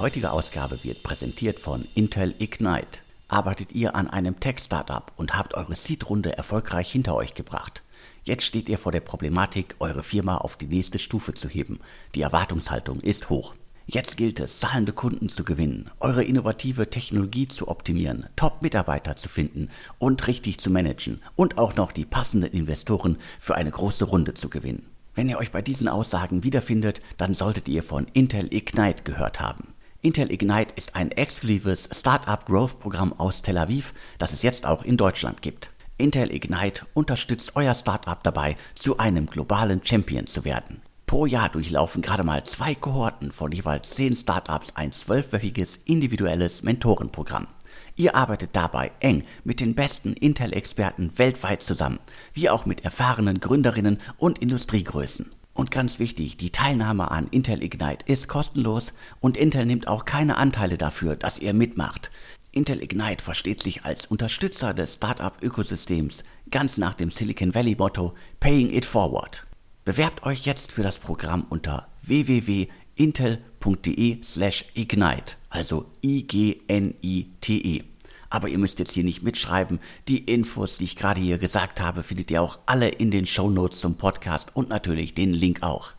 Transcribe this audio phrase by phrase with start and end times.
[0.00, 3.00] heutige Ausgabe wird präsentiert von Intel Ignite.
[3.28, 7.82] Arbeitet ihr an einem Tech-Startup und habt eure Seed-Runde erfolgreich hinter euch gebracht?
[8.24, 11.80] Jetzt steht ihr vor der Problematik, eure Firma auf die nächste Stufe zu heben.
[12.14, 13.54] Die Erwartungshaltung ist hoch.
[13.86, 19.68] Jetzt gilt es, zahlende Kunden zu gewinnen, eure innovative Technologie zu optimieren, Top-Mitarbeiter zu finden
[19.98, 24.48] und richtig zu managen und auch noch die passenden Investoren für eine große Runde zu
[24.48, 24.86] gewinnen.
[25.14, 29.69] Wenn ihr euch bei diesen Aussagen wiederfindet, dann solltet ihr von Intel Ignite gehört haben.
[30.02, 34.82] Intel Ignite ist ein exklusives Startup Growth Programm aus Tel Aviv, das es jetzt auch
[34.82, 35.72] in Deutschland gibt.
[35.98, 40.80] Intel Ignite unterstützt euer Startup dabei, zu einem globalen Champion zu werden.
[41.04, 47.48] Pro Jahr durchlaufen gerade mal zwei Kohorten von jeweils zehn Startups ein zwölfwöchiges individuelles Mentorenprogramm.
[47.94, 51.98] Ihr arbeitet dabei eng mit den besten Intel-Experten weltweit zusammen,
[52.32, 55.30] wie auch mit erfahrenen Gründerinnen und Industriegrößen.
[55.60, 60.38] Und ganz wichtig, die Teilnahme an Intel Ignite ist kostenlos und Intel nimmt auch keine
[60.38, 62.10] Anteile dafür, dass ihr mitmacht.
[62.50, 68.86] Intel Ignite versteht sich als Unterstützer des Startup-Ökosystems, ganz nach dem Silicon Valley-Motto Paying It
[68.86, 69.46] Forward.
[69.84, 77.82] Bewerbt euch jetzt für das Programm unter www.intel.de slash ignite, also I-G-N-I-T-E.
[78.30, 79.80] Aber ihr müsst jetzt hier nicht mitschreiben.
[80.08, 83.50] Die Infos, die ich gerade hier gesagt habe, findet ihr auch alle in den Show
[83.50, 85.92] Notes zum Podcast und natürlich den Link auch.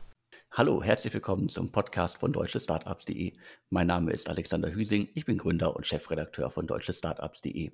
[0.54, 3.34] Hallo, herzlich willkommen zum Podcast von deutschestartups.de.
[3.70, 7.72] Mein Name ist Alexander Hüsing, ich bin Gründer und Chefredakteur von deutschestartups.de.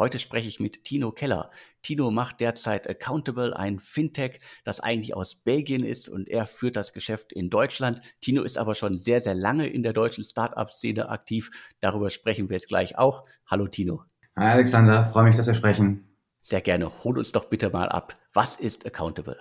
[0.00, 1.50] Heute spreche ich mit Tino Keller.
[1.82, 6.94] Tino macht derzeit Accountable, ein Fintech, das eigentlich aus Belgien ist und er führt das
[6.94, 8.00] Geschäft in Deutschland.
[8.22, 11.50] Tino ist aber schon sehr, sehr lange in der deutschen Startup-Szene aktiv.
[11.80, 13.26] Darüber sprechen wir jetzt gleich auch.
[13.46, 14.04] Hallo Tino.
[14.38, 16.08] Hi Alexander, freue mich, dass wir sprechen.
[16.40, 16.90] Sehr gerne.
[17.04, 18.16] Hol uns doch bitte mal ab.
[18.32, 19.36] Was ist Accountable?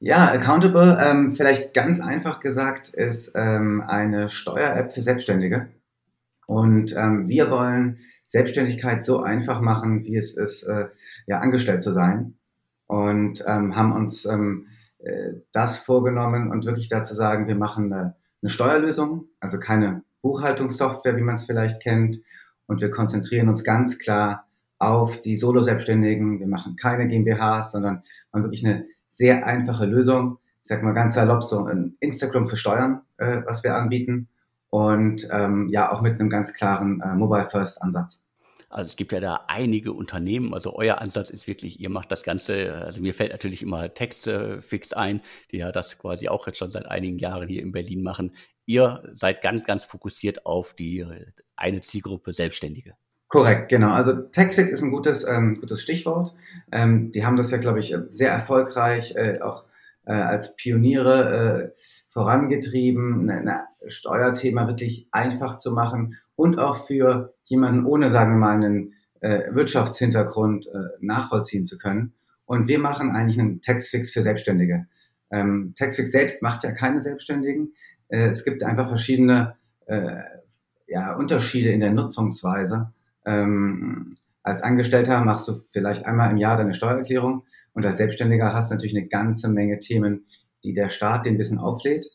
[0.00, 5.70] Ja, Accountable, ähm, vielleicht ganz einfach gesagt, ist ähm, eine Steuer-App für Selbstständige.
[6.46, 8.00] Und ähm, wir wollen
[8.34, 10.88] Selbstständigkeit so einfach machen, wie es ist, äh,
[11.28, 12.34] ja, angestellt zu sein.
[12.88, 14.66] Und ähm, haben uns ähm,
[14.98, 21.16] äh, das vorgenommen und wirklich dazu sagen, wir machen eine, eine Steuerlösung, also keine Buchhaltungssoftware,
[21.16, 22.24] wie man es vielleicht kennt.
[22.66, 24.48] Und wir konzentrieren uns ganz klar
[24.80, 26.40] auf die Solo-Selbstständigen.
[26.40, 28.02] Wir machen keine GmbHs, sondern
[28.32, 30.38] haben wirklich eine sehr einfache Lösung.
[30.60, 34.26] Ich sag mal ganz salopp so ein Instagram für Steuern, äh, was wir anbieten
[34.70, 38.23] und ähm, ja auch mit einem ganz klaren äh, Mobile First Ansatz.
[38.74, 40.52] Also es gibt ja da einige Unternehmen.
[40.52, 42.74] Also euer Ansatz ist wirklich, ihr macht das Ganze.
[42.74, 45.20] Also mir fällt natürlich immer Textfix ein,
[45.52, 48.34] die ja das quasi auch jetzt schon seit einigen Jahren hier in Berlin machen.
[48.66, 51.06] Ihr seid ganz, ganz fokussiert auf die
[51.54, 52.94] eine Zielgruppe Selbstständige.
[53.28, 53.90] Korrekt, genau.
[53.90, 56.34] Also Textfix ist ein gutes, ähm, gutes Stichwort.
[56.72, 59.66] Ähm, die haben das ja, glaube ich, sehr erfolgreich äh, auch
[60.04, 63.52] äh, als Pioniere äh, vorangetrieben, ein
[63.86, 69.54] Steuerthema wirklich einfach zu machen und auch für jemanden ohne, sagen wir mal, einen äh,
[69.54, 72.12] Wirtschaftshintergrund äh, nachvollziehen zu können.
[72.46, 74.86] Und wir machen eigentlich einen Taxfix für Selbstständige.
[75.30, 77.72] Ähm, Taxfix selbst macht ja keine Selbstständigen.
[78.08, 79.56] Äh, es gibt einfach verschiedene
[79.86, 80.22] äh,
[80.86, 82.92] ja, Unterschiede in der Nutzungsweise.
[83.24, 88.70] Ähm, als Angestellter machst du vielleicht einmal im Jahr deine Steuererklärung und als Selbstständiger hast
[88.70, 90.26] du natürlich eine ganze Menge Themen,
[90.62, 92.06] die der Staat den bisschen auflädt.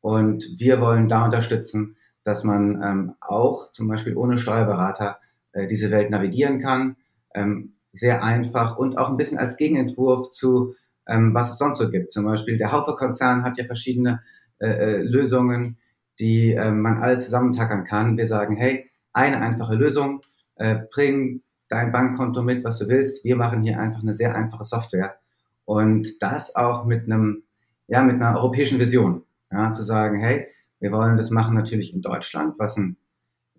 [0.00, 5.18] Und wir wollen da unterstützen, dass man ähm, auch zum Beispiel ohne Steuerberater
[5.52, 6.96] äh, diese Welt navigieren kann.
[7.34, 10.74] Ähm, sehr einfach und auch ein bisschen als Gegenentwurf zu,
[11.06, 12.12] ähm, was es sonst so gibt.
[12.12, 14.22] Zum Beispiel der Haufe-Konzern hat ja verschiedene
[14.58, 15.78] äh, äh Lösungen,
[16.18, 18.16] die äh, man alle zusammentackern kann.
[18.16, 20.20] Wir sagen, hey, eine einfache Lösung,
[20.56, 23.24] äh, bring dein Bankkonto mit, was du willst.
[23.24, 25.16] Wir machen hier einfach eine sehr einfache Software.
[25.64, 27.42] Und das auch mit einem
[27.88, 29.24] ja, mit einer europäischen Vision.
[29.50, 30.46] Ja, zu sagen, hey,
[30.80, 32.96] wir wollen das machen natürlich in Deutschland, was ein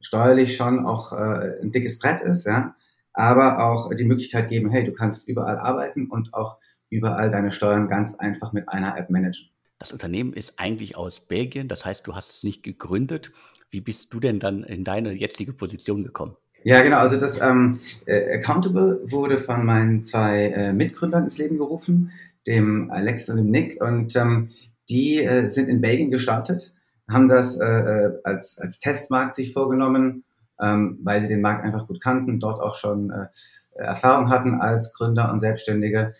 [0.01, 2.75] steuerlich schon auch äh, ein dickes Brett ist, ja,
[3.13, 6.57] aber auch die Möglichkeit geben, hey, du kannst überall arbeiten und auch
[6.89, 9.49] überall deine Steuern ganz einfach mit einer App managen.
[9.77, 13.31] Das Unternehmen ist eigentlich aus Belgien, das heißt, du hast es nicht gegründet.
[13.69, 16.35] Wie bist du denn dann in deine jetzige Position gekommen?
[16.63, 16.97] Ja, genau.
[16.97, 22.11] Also das ähm, äh, Accountable wurde von meinen zwei äh, Mitgründern ins Leben gerufen
[22.47, 23.81] dem Alex und dem Nick.
[23.81, 24.49] Und ähm,
[24.89, 26.73] die äh, sind in Belgien gestartet,
[27.09, 30.23] haben das äh, äh, als, als Testmarkt sich vorgenommen,
[30.59, 33.27] ähm, weil sie den Markt einfach gut kannten, dort auch schon äh,
[33.75, 36.13] Erfahrung hatten als Gründer und Selbstständige.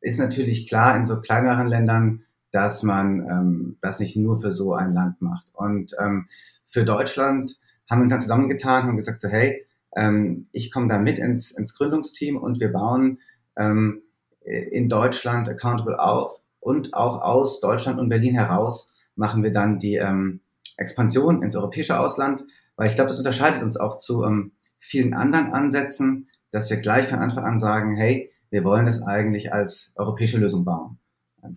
[0.00, 4.74] Ist natürlich klar in so kleineren Ländern, dass man ähm, das nicht nur für so
[4.74, 5.46] ein Land macht.
[5.54, 6.26] Und ähm,
[6.66, 7.56] für Deutschland
[7.90, 11.50] haben wir uns dann zusammengetan und gesagt so, hey, ähm, ich komme da mit ins,
[11.50, 13.18] ins Gründungsteam und wir bauen
[13.56, 14.02] ähm,
[14.44, 18.87] in Deutschland accountable auf und auch aus Deutschland und Berlin heraus
[19.18, 20.40] machen wir dann die ähm,
[20.76, 22.44] Expansion ins europäische Ausland.
[22.76, 27.08] Weil ich glaube, das unterscheidet uns auch zu ähm, vielen anderen Ansätzen, dass wir gleich
[27.08, 30.98] von Anfang an sagen, hey, wir wollen das eigentlich als europäische Lösung bauen.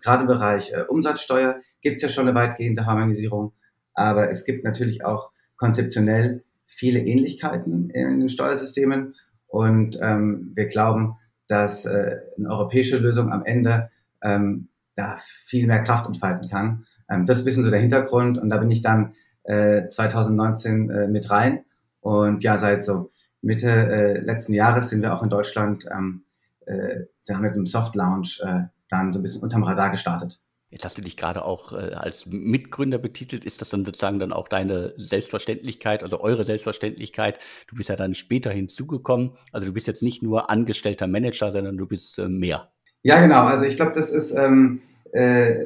[0.01, 3.53] Gerade im Bereich äh, Umsatzsteuer gibt es ja schon eine weitgehende Harmonisierung,
[3.93, 9.15] aber es gibt natürlich auch konzeptionell viele Ähnlichkeiten in den Steuersystemen
[9.47, 11.17] und ähm, wir glauben,
[11.47, 13.89] dass äh, eine europäische Lösung am Ende
[14.23, 16.85] ähm, da viel mehr Kraft entfalten kann.
[17.11, 19.13] Ähm, das ist ein bisschen so der Hintergrund und da bin ich dann
[19.43, 21.65] äh, 2019 äh, mit rein
[21.99, 23.11] und ja, seit so
[23.41, 26.23] Mitte äh, letzten Jahres sind wir auch in Deutschland, ähm,
[26.65, 30.39] äh, sie haben mit einem Soft Launch äh, dann so ein bisschen unterm Radar gestartet.
[30.71, 33.43] Jetzt hast du dich gerade auch äh, als Mitgründer betitelt.
[33.43, 37.39] Ist das dann sozusagen dann auch deine Selbstverständlichkeit, also eure Selbstverständlichkeit?
[37.67, 39.31] Du bist ja dann später hinzugekommen.
[39.51, 42.71] Also du bist jetzt nicht nur angestellter Manager, sondern du bist äh, mehr.
[43.03, 43.43] Ja, genau.
[43.43, 44.81] Also ich glaube, das ist ähm,
[45.11, 45.65] äh,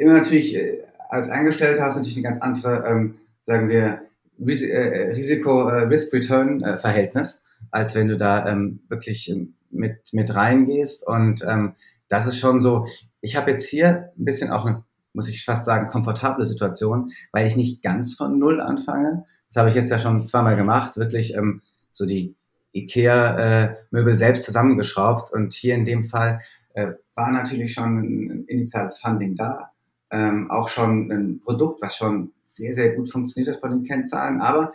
[0.00, 0.78] immer natürlich äh,
[1.10, 4.00] als Angestellter hast du natürlich eine ganz andere, ähm, sagen wir,
[4.44, 11.06] Ris äh, Risiko-Risk-Return-Verhältnis, äh, als wenn du da ähm, wirklich ähm, mit, mit reingehst.
[11.06, 11.74] Und ähm,
[12.08, 12.86] das ist schon so,
[13.20, 14.82] ich habe jetzt hier ein bisschen auch eine,
[15.12, 19.24] muss ich fast sagen, komfortable Situation, weil ich nicht ganz von Null anfange.
[19.48, 22.34] Das habe ich jetzt ja schon zweimal gemacht, wirklich ähm, so die
[22.72, 25.32] IKEA-Möbel äh, selbst zusammengeschraubt.
[25.32, 26.40] Und hier in dem Fall
[26.74, 29.72] äh, war natürlich schon ein initiales Funding da.
[30.10, 34.40] Ähm, auch schon ein Produkt, was schon sehr, sehr gut funktioniert hat von den Kennzahlen.
[34.40, 34.72] Aber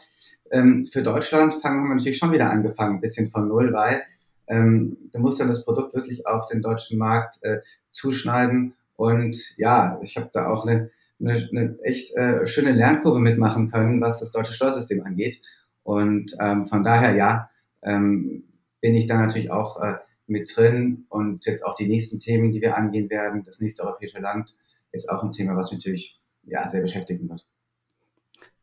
[0.51, 4.03] ähm, für Deutschland fangen wir natürlich schon wieder angefangen, ein bisschen von Null, weil
[4.47, 7.59] ähm, du musst dann das Produkt wirklich auf den deutschen Markt äh,
[7.89, 8.73] zuschneiden.
[8.95, 14.01] Und ja, ich habe da auch eine, eine, eine echt äh, schöne Lernkurve mitmachen können,
[14.01, 15.41] was das deutsche Steuersystem angeht.
[15.83, 17.49] Und ähm, von daher, ja,
[17.81, 18.43] ähm,
[18.81, 19.95] bin ich da natürlich auch äh,
[20.27, 21.05] mit drin.
[21.09, 24.55] Und jetzt auch die nächsten Themen, die wir angehen werden, das nächste europäische Land,
[24.95, 27.45] ist auch ein Thema, was mich natürlich ja, sehr beschäftigen wird.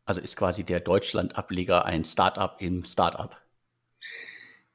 [0.05, 3.37] Also ist quasi der Deutschland-Ableger ein Startup im Startup?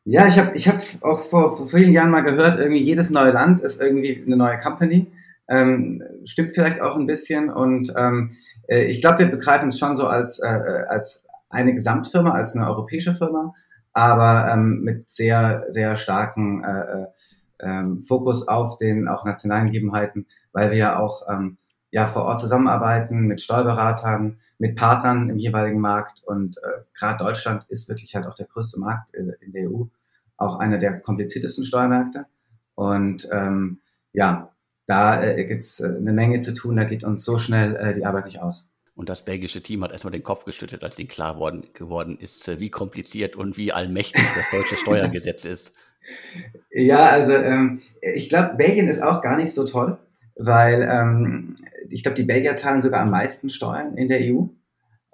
[0.06, 3.31] Ja, ich habe ich hab auch vor, vor vielen Jahren mal gehört, irgendwie jedes neue
[3.31, 5.12] Land ist irgendwie eine neue Company.
[5.50, 7.50] Ähm, stimmt vielleicht auch ein bisschen.
[7.50, 8.38] Und ähm,
[8.68, 12.68] äh, ich glaube, wir begreifen es schon so als, äh, als eine Gesamtfirma, als eine
[12.68, 13.53] europäische Firma,
[13.92, 17.07] aber ähm, mit sehr, sehr starken äh, äh,
[17.59, 21.57] ähm, Fokus auf den auch nationalen Gegebenheiten, weil wir ja auch ähm,
[21.89, 26.21] ja, vor Ort zusammenarbeiten mit Steuerberatern, mit Partnern im jeweiligen Markt.
[26.25, 29.86] Und äh, gerade Deutschland ist wirklich halt auch der größte Markt äh, in der EU
[30.38, 32.25] auch einer der kompliziertesten Steuermärkte.
[32.75, 33.81] Und ähm,
[34.13, 34.53] ja,
[34.86, 37.94] da äh, gibt es äh, eine Menge zu tun, da geht uns so schnell äh,
[37.94, 38.69] die Arbeit nicht aus.
[38.95, 42.48] Und das belgische Team hat erstmal den Kopf geschüttelt, als ihnen klar worden, geworden ist,
[42.48, 45.74] äh, wie kompliziert und wie allmächtig das deutsche Steuergesetz ist.
[46.71, 49.98] Ja, also ähm, ich glaube, Belgien ist auch gar nicht so toll,
[50.36, 51.56] weil ähm,
[51.89, 54.44] ich glaube, die Belgier zahlen sogar am meisten Steuern in der EU.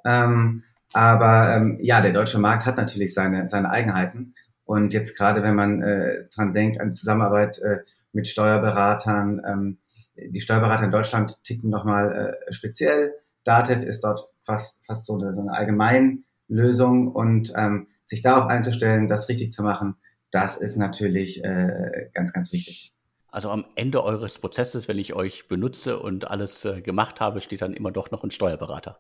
[0.05, 0.63] Ähm,
[0.93, 4.35] aber ähm, ja, der deutsche Markt hat natürlich seine, seine Eigenheiten.
[4.65, 7.79] Und jetzt gerade, wenn man äh, dran denkt, an die Zusammenarbeit äh,
[8.11, 9.77] mit Steuerberatern, ähm,
[10.15, 13.13] die Steuerberater in Deutschland ticken nochmal äh, speziell.
[13.43, 19.07] Datev ist dort fast, fast so eine, so eine Allgemeinlösung und ähm, sich darauf einzustellen,
[19.07, 19.95] das richtig zu machen,
[20.33, 22.91] das ist natürlich äh, ganz, ganz wichtig.
[23.33, 27.61] Also am Ende eures Prozesses, wenn ich euch benutze und alles äh, gemacht habe, steht
[27.63, 28.99] dann immer doch noch ein Steuerberater.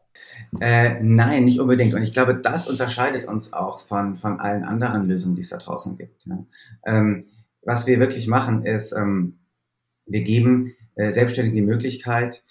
[0.59, 1.93] Äh, nein, nicht unbedingt.
[1.93, 5.57] Und ich glaube, das unterscheidet uns auch von, von allen anderen Lösungen, die es da
[5.57, 6.25] draußen gibt.
[6.25, 6.45] Ja.
[6.85, 7.25] Ähm,
[7.61, 9.39] was wir wirklich machen, ist, ähm,
[10.05, 12.43] wir geben äh, Selbstständigen die Möglichkeit,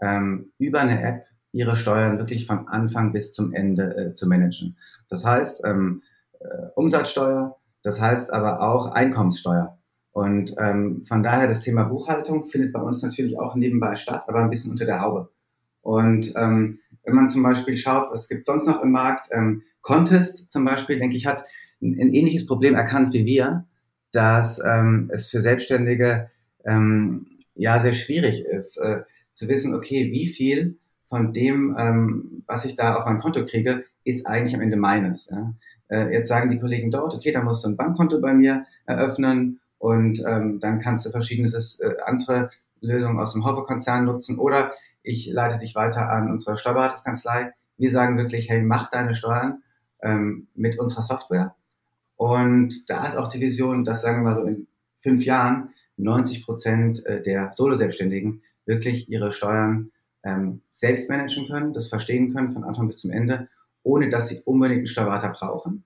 [0.00, 4.76] ähm, über eine App ihre Steuern wirklich von Anfang bis zum Ende äh, zu managen.
[5.08, 6.02] Das heißt, ähm,
[6.38, 9.78] äh, Umsatzsteuer, das heißt aber auch Einkommenssteuer.
[10.12, 14.40] Und ähm, von daher das Thema Buchhaltung findet bei uns natürlich auch nebenbei statt, aber
[14.40, 15.30] ein bisschen unter der Haube.
[15.82, 20.50] Und ähm, wenn man zum Beispiel schaut, was gibt sonst noch im Markt, ähm, Contest
[20.50, 21.44] zum Beispiel, denke ich, hat
[21.80, 23.66] ein, ein ähnliches Problem erkannt wie wir,
[24.12, 26.30] dass ähm, es für Selbstständige
[26.64, 29.02] ähm, ja sehr schwierig ist, äh,
[29.34, 33.84] zu wissen, okay, wie viel von dem, ähm, was ich da auf mein Konto kriege,
[34.04, 35.28] ist eigentlich am Ende meines.
[35.30, 35.54] Ja?
[35.90, 39.60] Äh, jetzt sagen die Kollegen dort, okay, da musst du ein Bankkonto bei mir eröffnen
[39.78, 45.26] und ähm, dann kannst du verschiedene äh, andere Lösungen aus dem Hofe-Konzern nutzen oder ich
[45.26, 47.52] leite dich weiter an unsere Steuerberatungskanzlei.
[47.78, 49.62] Wir sagen wirklich, hey, mach deine Steuern
[50.02, 51.54] ähm, mit unserer Software.
[52.16, 54.66] Und da ist auch die Vision, dass, sagen wir mal so in
[54.98, 59.90] fünf Jahren 90 Prozent äh, der Solo-Selbstständigen wirklich ihre Steuern
[60.22, 63.48] ähm, selbst managen können, das verstehen können von Anfang bis zum Ende,
[63.82, 65.84] ohne dass sie unbedingt einen Steuerberater brauchen.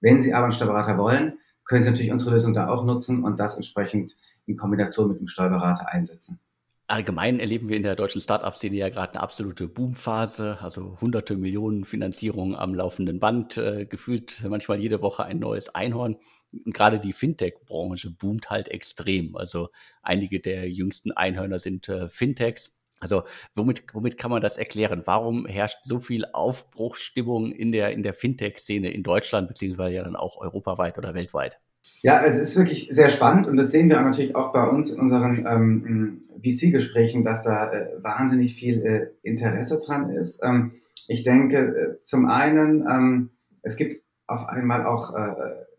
[0.00, 1.38] Wenn sie aber einen Steuerberater wollen,
[1.70, 4.16] können Sie natürlich unsere Lösung da auch nutzen und das entsprechend
[4.46, 6.40] in Kombination mit dem Steuerberater einsetzen.
[6.88, 11.84] Allgemein erleben wir in der deutschen Startup-Szene ja gerade eine absolute Boomphase, also hunderte Millionen
[11.84, 16.16] Finanzierungen am laufenden Band, äh, gefühlt manchmal jede Woche ein neues Einhorn.
[16.52, 19.36] Und gerade die Fintech-Branche boomt halt extrem.
[19.36, 19.68] Also
[20.02, 22.72] einige der jüngsten Einhörner sind äh, Fintechs.
[23.00, 23.22] Also
[23.54, 25.02] womit, womit kann man das erklären?
[25.06, 30.16] Warum herrscht so viel Aufbruchsstimmung in der, in der Fintech-Szene in Deutschland, beziehungsweise ja dann
[30.16, 31.58] auch europaweit oder weltweit?
[32.02, 34.90] Ja, also es ist wirklich sehr spannend und das sehen wir natürlich auch bei uns
[34.90, 40.40] in unseren ähm, VC-Gesprächen, dass da äh, wahnsinnig viel äh, Interesse dran ist.
[40.42, 40.72] Ähm,
[41.08, 43.30] ich denke, äh, zum einen, ähm,
[43.62, 45.34] es gibt auf einmal auch äh,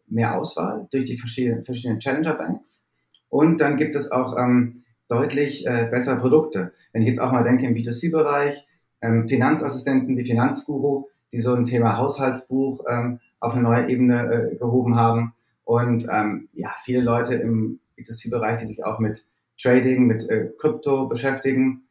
[0.07, 2.87] mehr Auswahl durch die verschiedenen, verschiedenen Challenger Banks
[3.29, 4.80] und dann gibt es auch ähm,
[5.11, 6.71] deutlich äh, bessere Produkte.
[6.93, 8.65] Wenn ich jetzt auch mal denke im B2C-Bereich,
[9.01, 14.55] ähm, Finanzassistenten wie Finanzguru, die so ein Thema Haushaltsbuch ähm, auf eine neue Ebene äh,
[14.55, 15.33] gehoben haben
[15.65, 19.25] und ähm, ja, viele Leute im B2C-Bereich, die sich auch mit
[19.61, 21.83] Trading, mit äh, Krypto beschäftigen.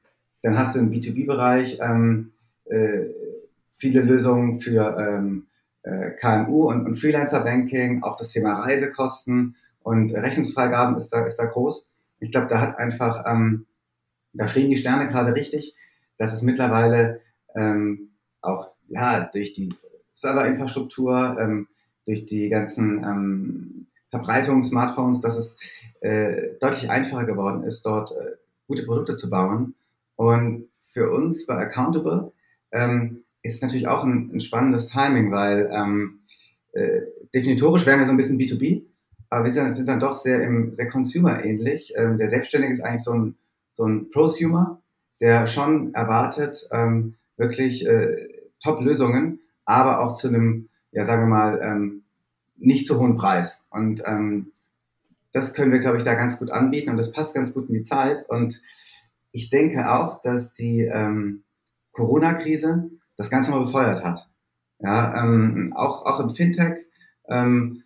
[0.42, 2.32] Dann hast du im B2B-Bereich ähm,
[2.64, 3.06] äh,
[3.76, 5.46] viele Lösungen für ähm,
[5.82, 11.46] äh, KMU und, und Freelancer-Banking, auch das Thema Reisekosten und Rechnungsfreigaben ist da, ist da
[11.46, 11.89] groß.
[12.20, 13.66] Ich glaube, da hat einfach, ähm,
[14.32, 15.74] da stehen die Sterne gerade richtig,
[16.16, 17.20] dass es mittlerweile
[17.54, 18.10] ähm,
[18.40, 19.70] auch ja, durch die
[20.12, 21.68] Serverinfrastruktur, ähm,
[22.04, 25.58] durch die ganzen ähm, Verbreitung Smartphones, dass es
[26.00, 28.36] äh, deutlich einfacher geworden ist, dort äh,
[28.66, 29.74] gute Produkte zu bauen.
[30.16, 32.32] Und für uns bei Accountable
[32.72, 36.20] ähm, ist es natürlich auch ein, ein spannendes Timing, weil ähm,
[36.72, 38.82] äh, definitorisch wären wir so ein bisschen B2B,
[39.30, 41.94] aber wir sind, dann doch sehr, im, sehr Consumer-ähnlich.
[41.96, 43.36] Ähm, der Selbstständige ist eigentlich so ein,
[43.70, 44.82] so ein Prosumer,
[45.20, 48.28] der schon erwartet, ähm, wirklich äh,
[48.62, 52.02] Top-Lösungen, aber auch zu einem ja, sagen wir mal, ähm,
[52.56, 53.66] nicht zu hohen Preis.
[53.70, 54.52] Und ähm,
[55.32, 57.74] das können wir, glaube ich, da ganz gut anbieten und das passt ganz gut in
[57.74, 58.28] die Zeit.
[58.28, 58.60] Und
[59.32, 61.44] ich denke auch, dass die ähm,
[61.92, 64.28] Corona-Krise das Ganze mal befeuert hat.
[64.80, 66.86] Ja, ähm, auch, auch im Fintech,
[67.28, 67.82] ähm,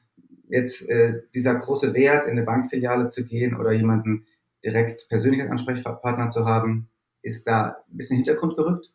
[0.49, 4.25] jetzt äh, dieser große Wert, in eine Bankfiliale zu gehen oder jemanden
[4.65, 6.89] direkt persönlich als Ansprechpartner zu haben,
[7.23, 8.93] ist da ein bisschen Hintergrund gerückt.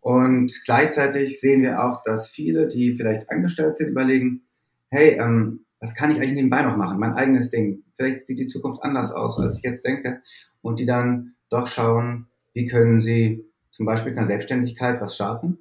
[0.00, 4.42] Und gleichzeitig sehen wir auch, dass viele, die vielleicht angestellt sind, überlegen,
[4.88, 6.98] hey, ähm, was kann ich eigentlich nebenbei noch machen?
[6.98, 7.82] Mein eigenes Ding.
[7.96, 10.22] Vielleicht sieht die Zukunft anders aus, als ich jetzt denke.
[10.62, 15.58] Und die dann doch schauen, wie können sie zum Beispiel in der Selbstständigkeit was starten.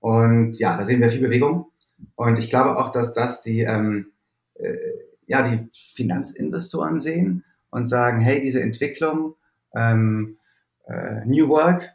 [0.00, 1.66] Und ja, da sehen wir viel Bewegung.
[2.16, 4.21] Und ich glaube auch, dass das die, ähm, äh,
[5.26, 9.34] ja, die Finanzinvestoren sehen und sagen, hey, diese Entwicklung,
[9.74, 10.36] ähm,
[10.86, 11.90] äh, New Work,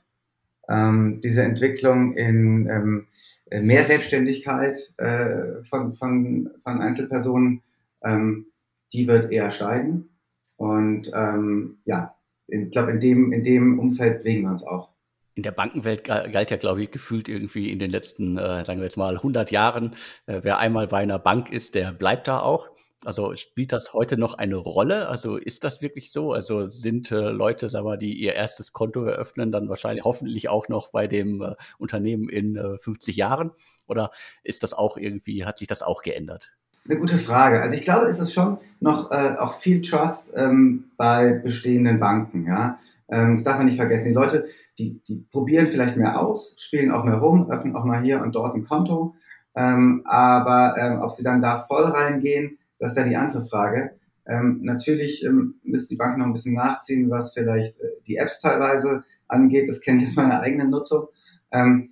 [0.68, 3.08] ähm, diese Entwicklung in ähm,
[3.52, 7.62] mehr Selbstständigkeit äh, von, von, von Einzelpersonen,
[8.04, 8.48] ähm,
[8.92, 10.10] die wird eher steigen.
[10.58, 12.16] Und ähm, ja,
[12.48, 14.90] ich glaube, in dem, in dem Umfeld bewegen wir uns auch.
[15.38, 18.86] In der Bankenwelt galt ja, glaube ich, gefühlt irgendwie in den letzten, äh, sagen wir
[18.86, 19.94] jetzt mal, 100 Jahren,
[20.26, 22.70] äh, wer einmal bei einer Bank ist, der bleibt da auch.
[23.06, 25.08] Also spielt das heute noch eine Rolle?
[25.10, 26.34] Also ist das wirklich so?
[26.34, 30.70] Also sind äh, Leute, sagen wir, die ihr erstes Konto eröffnen, dann wahrscheinlich hoffentlich auch
[30.70, 33.52] noch bei dem äh, Unternehmen in äh, 50 Jahren?
[33.88, 34.10] Oder
[34.44, 36.52] ist das auch irgendwie, hat sich das auch geändert?
[36.74, 37.62] Das ist eine gute Frage.
[37.62, 42.48] Also ich glaube, es ist schon noch äh, auch viel Trust ähm, bei bestehenden Banken.
[42.48, 42.80] Ja?
[43.10, 44.10] Ähm, das darf man nicht vergessen.
[44.10, 44.48] Die Leute,
[44.78, 48.36] die, die probieren vielleicht mehr aus, spielen auch mehr rum, öffnen auch mal hier und
[48.36, 49.16] dort ein Konto.
[49.56, 53.92] Ähm, aber ähm, ob sie dann da voll reingehen, das ist ja die andere Frage.
[54.28, 58.42] Ähm, natürlich ähm, müssen die Banken noch ein bisschen nachziehen, was vielleicht äh, die Apps
[58.42, 59.70] teilweise angeht.
[59.70, 61.08] Das kenne ich aus meiner eigenen Nutzung.
[61.52, 61.92] Ähm,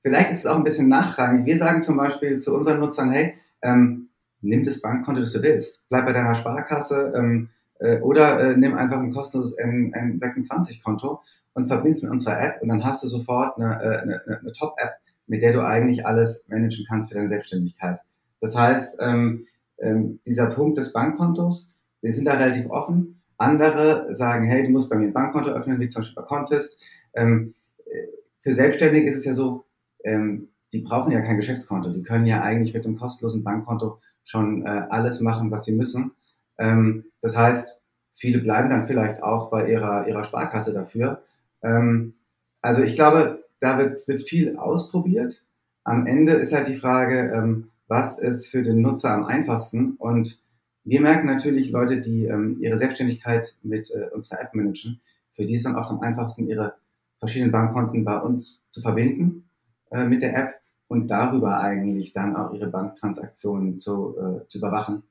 [0.00, 1.44] vielleicht ist es auch ein bisschen nachrangig.
[1.44, 4.08] Wir sagen zum Beispiel zu unseren Nutzern, hey, ähm,
[4.40, 5.88] nimm das Bankkonto, das du willst.
[5.88, 7.50] Bleib bei deiner Sparkasse ähm,
[7.82, 11.20] äh, oder äh, nimm einfach ein kostenloses N26-Konto
[11.54, 14.94] und verbind's mit unserer App und dann hast du sofort eine, äh, eine, eine Top-App,
[15.26, 18.00] mit der du eigentlich alles managen kannst für deine Selbstständigkeit.
[18.40, 19.46] Das heißt, ähm,
[19.78, 23.22] ähm, dieser Punkt des Bankkontos, wir sind da relativ offen.
[23.36, 26.80] Andere sagen, hey, du musst bei mir ein Bankkonto öffnen, wie zum Beispiel bei Contest.
[27.14, 27.54] Ähm,
[27.86, 28.06] äh,
[28.40, 29.64] für Selbstständige ist es ja so,
[30.04, 31.92] ähm, die brauchen ja kein Geschäftskonto.
[31.92, 36.12] Die können ja eigentlich mit einem kostenlosen Bankkonto schon äh, alles machen, was sie müssen.
[36.58, 37.78] Ähm, das heißt,
[38.12, 41.22] viele bleiben dann vielleicht auch bei ihrer, ihrer Sparkasse dafür.
[41.62, 42.14] Ähm,
[42.60, 45.44] also ich glaube, da wird, wird viel ausprobiert.
[45.84, 49.94] Am Ende ist halt die Frage, ähm, was ist für den Nutzer am einfachsten.
[49.96, 50.40] Und
[50.84, 55.00] wir merken natürlich Leute, die ähm, ihre Selbstständigkeit mit äh, unserer App managen,
[55.34, 56.74] für die ist dann oft am einfachsten, ihre
[57.18, 59.48] verschiedenen Bankkonten bei uns zu verbinden
[59.90, 60.54] äh, mit der App
[60.88, 65.04] und darüber eigentlich dann auch ihre Banktransaktionen zu, äh, zu überwachen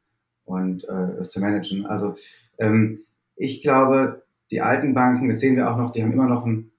[0.51, 1.85] und äh, das zu managen.
[1.85, 2.15] Also
[2.57, 3.01] ähm,
[3.35, 6.71] ich glaube, die alten Banken, das sehen wir auch noch, die haben immer noch einen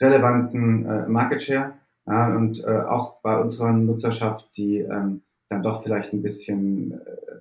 [0.00, 1.74] relevanten äh, Market Share.
[2.06, 7.40] Ja, und äh, auch bei unserer Nutzerschaft, die ähm, dann doch vielleicht ein bisschen äh,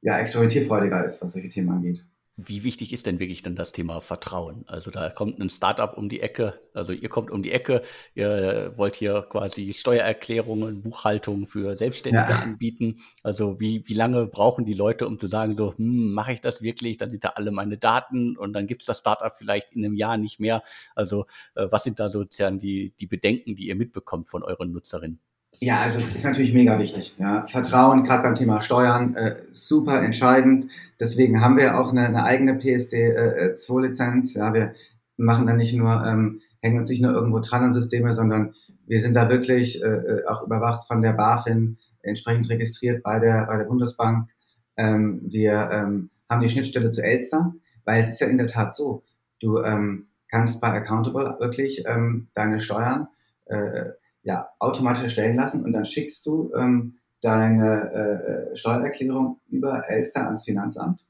[0.00, 2.06] ja, experimentierfreudiger ist, was solche Themen angeht.
[2.40, 4.62] Wie wichtig ist denn wirklich dann das Thema Vertrauen?
[4.68, 7.82] Also da kommt ein Startup um die Ecke, also ihr kommt um die Ecke,
[8.14, 12.38] ihr wollt hier quasi Steuererklärungen, Buchhaltung für Selbstständige ja.
[12.38, 13.00] anbieten.
[13.24, 16.62] Also wie, wie lange brauchen die Leute, um zu sagen, so, hm, mache ich das
[16.62, 16.96] wirklich?
[16.96, 20.16] Dann sind da alle meine Daten und dann gibt's das Startup vielleicht in einem Jahr
[20.16, 20.62] nicht mehr.
[20.94, 21.26] Also
[21.56, 25.18] äh, was sind da sozusagen die, die Bedenken, die ihr mitbekommt von euren Nutzerinnen?
[25.60, 27.14] Ja, also ist natürlich mega wichtig.
[27.18, 27.46] Ja.
[27.48, 30.68] Vertrauen, gerade beim Thema Steuern, äh, super entscheidend.
[31.00, 34.36] Deswegen haben wir auch eine, eine eigene PSD2-Lizenz.
[34.36, 34.74] Äh, ja, wir
[35.16, 38.54] machen da nicht nur, ähm, hängen uns nicht nur irgendwo dran an Systeme, sondern
[38.86, 43.46] wir sind da wirklich äh, äh auch überwacht von der BaFin, entsprechend registriert bei der,
[43.46, 44.28] bei der Bundesbank.
[44.76, 47.52] Ähm, wir ähm, haben die Schnittstelle zu Elster,
[47.84, 49.02] weil es ist ja in der Tat so,
[49.40, 53.08] du ähm, kannst bei Accountable wirklich ähm, deine Steuern
[53.46, 53.86] äh,
[54.28, 60.44] ja, automatisch erstellen lassen und dann schickst du ähm, deine äh, Steuererklärung über Elster ans
[60.44, 61.02] Finanzamt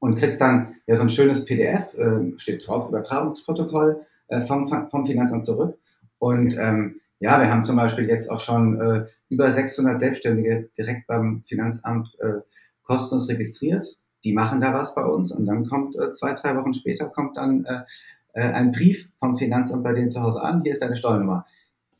[0.00, 5.06] und kriegst dann ja so ein schönes PDF, äh, steht drauf, Übertragungsprotokoll äh, vom, vom
[5.06, 5.78] Finanzamt zurück.
[6.18, 11.06] Und ähm, ja, wir haben zum Beispiel jetzt auch schon äh, über 600 Selbstständige direkt
[11.06, 12.40] beim Finanzamt äh,
[12.82, 13.86] kostenlos registriert.
[14.24, 17.36] Die machen da was bei uns und dann kommt äh, zwei, drei Wochen später kommt
[17.36, 17.82] dann äh,
[18.32, 20.62] äh ein Brief vom Finanzamt bei denen zu Hause an.
[20.62, 21.46] Hier ist deine Steuernummer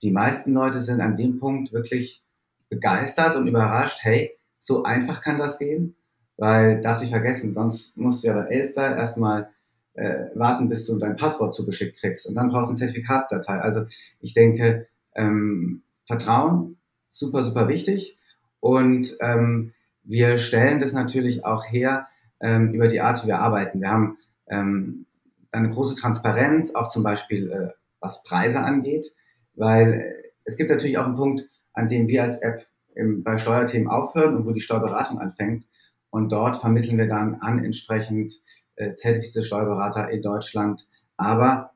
[0.02, 2.22] die meisten Leute sind an dem Punkt wirklich
[2.68, 5.96] begeistert und überrascht, hey, so einfach kann das gehen,
[6.36, 9.50] weil darfst nicht vergessen, sonst musst du ja bei Elster erstmal
[9.94, 13.58] äh, warten, bis du dein Passwort zugeschickt kriegst und dann brauchst du eine Zertifikatsdatei.
[13.58, 13.86] Also
[14.20, 16.76] ich denke, ähm, Vertrauen,
[17.08, 18.18] super, super wichtig
[18.60, 19.72] und ähm,
[20.04, 22.08] wir stellen das natürlich auch her
[22.40, 23.80] ähm, über die Art, wie wir arbeiten.
[23.80, 24.18] Wir haben
[24.48, 25.06] ähm,
[25.52, 27.68] eine große Transparenz, auch zum Beispiel äh,
[28.00, 29.14] was Preise angeht.
[29.58, 33.88] Weil es gibt natürlich auch einen Punkt, an dem wir als App im, bei Steuerthemen
[33.88, 35.66] aufhören und wo die Steuerberatung anfängt.
[36.10, 38.34] Und dort vermitteln wir dann an entsprechend
[38.76, 40.88] äh, zertifizierte Steuerberater in Deutschland.
[41.16, 41.72] Aber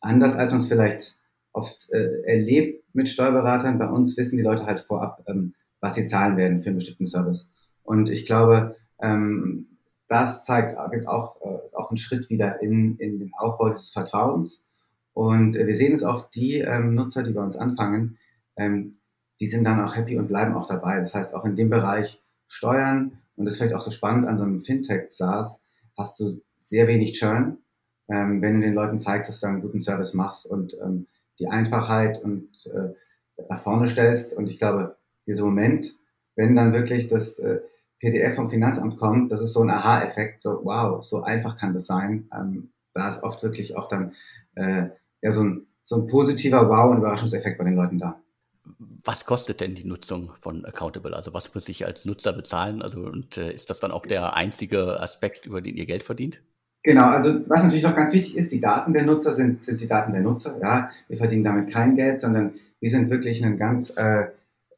[0.00, 1.18] anders als man es vielleicht
[1.52, 6.06] oft äh, erlebt mit Steuerberatern, bei uns wissen die Leute halt vorab, ähm, was sie
[6.06, 7.52] zahlen werden für einen bestimmten Service.
[7.82, 13.18] Und ich glaube, ähm, das zeigt auch, äh, ist auch ein Schritt wieder in, in
[13.18, 14.66] den Aufbau dieses Vertrauens.
[15.14, 18.18] Und äh, wir sehen es auch, die ähm, Nutzer, die bei uns anfangen,
[18.56, 18.98] ähm,
[19.40, 20.98] die sind dann auch happy und bleiben auch dabei.
[20.98, 24.36] Das heißt, auch in dem Bereich Steuern, und das ist vielleicht auch so spannend an
[24.36, 25.60] so einem Fintech-SaaS,
[25.96, 27.58] hast du sehr wenig Churn,
[28.08, 31.06] ähm, wenn du den Leuten zeigst, dass du einen guten Service machst und ähm,
[31.38, 32.90] die Einfachheit und äh,
[33.48, 34.36] nach vorne stellst.
[34.36, 34.96] Und ich glaube,
[35.26, 35.92] dieser Moment,
[36.36, 37.60] wenn dann wirklich das äh,
[37.98, 41.86] PDF vom Finanzamt kommt, das ist so ein Aha-Effekt, so wow, so einfach kann das
[41.86, 42.28] sein.
[42.32, 44.12] Ähm, da ist oft wirklich auch dann
[44.54, 44.88] äh,
[45.24, 48.20] ja, so ein, so ein positiver Wow- und Überraschungseffekt bei den Leuten da.
[49.04, 51.16] Was kostet denn die Nutzung von Accountable?
[51.16, 52.82] Also was muss ich als Nutzer bezahlen?
[52.82, 56.40] Also und äh, ist das dann auch der einzige Aspekt, über den ihr Geld verdient?
[56.82, 59.86] Genau, also was natürlich noch ganz wichtig ist, die Daten der Nutzer sind, sind die
[59.86, 60.58] Daten der Nutzer.
[60.60, 64.26] Ja, wir verdienen damit kein Geld, sondern wir sind wirklich ein ganz, äh,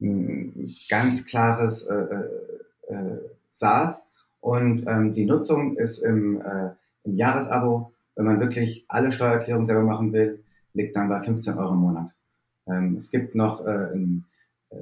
[0.01, 4.07] ein ganz klares äh, äh, äh SaaS
[4.41, 6.71] und ähm, die Nutzung ist im, äh,
[7.05, 11.75] im Jahresabo wenn man wirklich alle Steuererklärungen selber machen will, liegt dann bei 15 Euro
[11.75, 12.17] im Monat.
[12.67, 14.25] Ähm, es gibt noch äh, ein,
[14.71, 14.77] äh,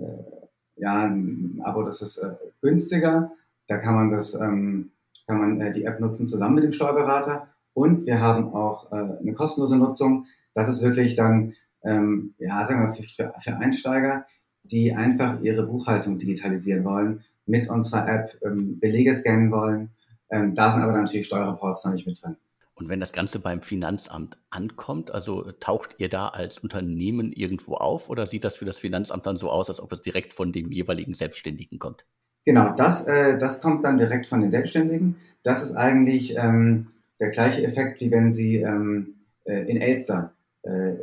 [0.77, 3.33] ja, ein Abo, das ist äh, günstiger.
[3.66, 4.90] Da kann man das, ähm,
[5.27, 7.49] kann man äh, die App nutzen zusammen mit dem Steuerberater.
[7.75, 10.27] Und wir haben auch äh, eine kostenlose Nutzung.
[10.55, 14.25] Das ist wirklich dann, ähm, ja, sagen wir für, für Einsteiger,
[14.62, 19.90] die einfach ihre Buchhaltung digitalisieren wollen, mit unserer App ähm, Belege scannen wollen.
[20.31, 22.37] Ähm, da sind aber natürlich Steuerreports noch nicht mit drin.
[22.77, 28.11] Und wenn das Ganze beim Finanzamt ankommt, also taucht ihr da als Unternehmen irgendwo auf
[28.11, 30.73] oder sieht das für das Finanzamt dann so aus, als ob es direkt von dem
[30.73, 32.05] jeweiligen Selbstständigen kommt?
[32.45, 35.17] Genau, das, äh, das kommt dann direkt von den Selbstständigen.
[35.45, 36.89] Das ist eigentlich ähm,
[37.21, 40.95] der gleiche Effekt, wie wenn Sie ähm, äh, in Elster, äh,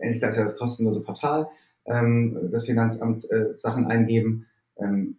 [0.00, 1.48] Elster ist ja das kostenlose Portal,
[1.84, 4.46] ähm, das Finanzamt äh, Sachen eingeben.
[4.78, 5.18] Ähm,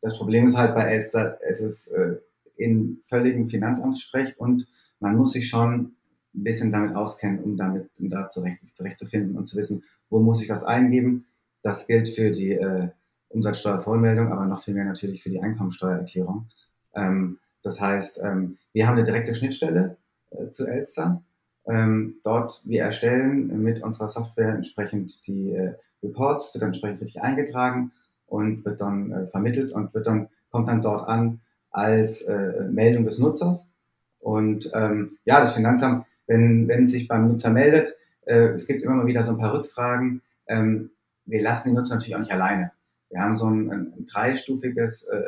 [0.00, 2.16] das Problem ist halt bei Elster, es ist äh,
[2.60, 4.68] in völligem Finanzamtssprech und
[5.00, 5.94] man muss sich schon
[6.34, 10.20] ein bisschen damit auskennen, um damit um da zurecht, sich zurechtzufinden und zu wissen, wo
[10.20, 11.26] muss ich was eingeben.
[11.62, 12.88] Das gilt für die äh,
[13.28, 16.48] Umsatzsteuervollmeldung, aber noch viel mehr natürlich für die Einkommensteuererklärung.
[16.94, 19.96] Ähm, das heißt, ähm, wir haben eine direkte Schnittstelle
[20.30, 21.22] äh, zu Elster.
[21.66, 27.22] Ähm, dort, wir erstellen mit unserer Software entsprechend die äh, Reports, wird dann entsprechend richtig
[27.22, 27.92] eingetragen
[28.26, 31.40] und wird dann äh, vermittelt und wird dann, kommt dann dort an
[31.70, 33.70] als äh, Meldung des Nutzers
[34.18, 38.94] Und ähm, ja, das Finanzamt, wenn, wenn sich beim Nutzer meldet, äh, es gibt immer
[38.94, 40.22] mal wieder so ein paar Rückfragen.
[40.46, 40.90] Ähm,
[41.24, 42.72] wir lassen den Nutzer natürlich auch nicht alleine.
[43.08, 45.22] Wir haben so ein, ein, ein dreistufiges äh,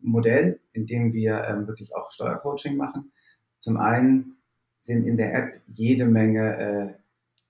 [0.00, 3.12] Modell, in dem wir ähm, wirklich auch Steuercoaching machen.
[3.58, 4.36] Zum einen
[4.78, 6.94] sind in der App jede Menge äh,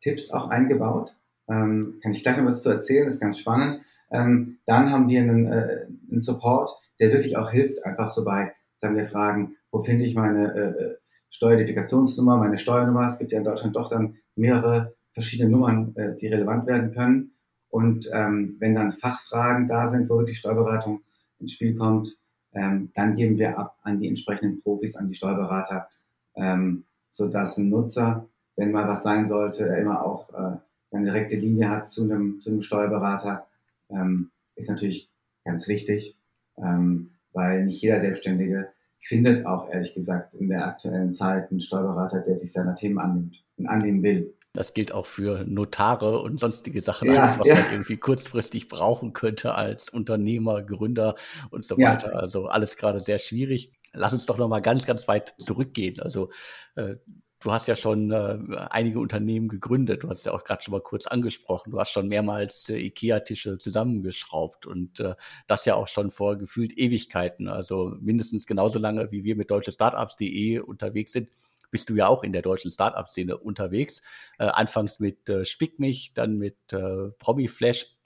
[0.01, 1.15] Tipps auch eingebaut.
[1.49, 3.83] Ähm, kann ich gleich noch was zu erzählen, ist ganz spannend.
[4.11, 8.53] Ähm, dann haben wir einen, äh, einen Support, der wirklich auch hilft, einfach so bei,
[8.77, 10.97] sagen wir, Fragen, wo finde ich meine äh,
[11.31, 13.07] Steueridentifikationsnummer, meine Steuernummer.
[13.07, 17.33] Es gibt ja in Deutschland doch dann mehrere verschiedene Nummern, äh, die relevant werden können.
[17.71, 21.03] Und ähm, wenn dann Fachfragen da sind, wo wirklich Steuerberatung
[21.39, 22.17] ins Spiel kommt,
[22.55, 25.89] ähm, dann geben wir ab an die entsprechenden Profis, an die Steuerberater,
[26.35, 31.37] ähm, sodass ein Nutzer, wenn mal was sein sollte, er immer auch äh, eine direkte
[31.37, 33.47] Linie hat zu einem, zu einem Steuerberater,
[33.91, 35.11] ähm, ist natürlich
[35.45, 36.17] ganz wichtig,
[36.63, 38.69] ähm, weil nicht jeder Selbstständige
[39.01, 43.45] findet auch ehrlich gesagt in der aktuellen Zeit einen Steuerberater, der sich seiner Themen annimmt
[43.57, 44.35] und annehmen will.
[44.55, 47.55] Das gilt auch für Notare und sonstige Sachen, ja, alles, was ja.
[47.55, 51.15] man irgendwie kurzfristig brauchen könnte als Unternehmer, Gründer
[51.51, 52.13] und so weiter.
[52.13, 52.19] Ja.
[52.19, 53.73] Also alles gerade sehr schwierig.
[53.93, 56.01] Lass uns doch noch mal ganz, ganz weit zurückgehen.
[56.01, 56.31] Also
[56.77, 56.97] äh,
[57.41, 58.39] du hast ja schon äh,
[58.71, 60.03] einige Unternehmen gegründet.
[60.03, 61.71] Du hast ja auch gerade schon mal kurz angesprochen.
[61.71, 65.15] Du hast schon mehrmals äh, IKEA-Tische zusammengeschraubt und äh,
[65.47, 67.49] das ja auch schon vor gefühlt Ewigkeiten.
[67.49, 71.29] Also mindestens genauso lange, wie wir mit deutschestartups.de unterwegs sind
[71.71, 74.01] bist du ja auch in der deutschen Startup-Szene unterwegs.
[74.39, 77.98] Äh, anfangs mit äh, Spick mich, dann mit äh, Promiflash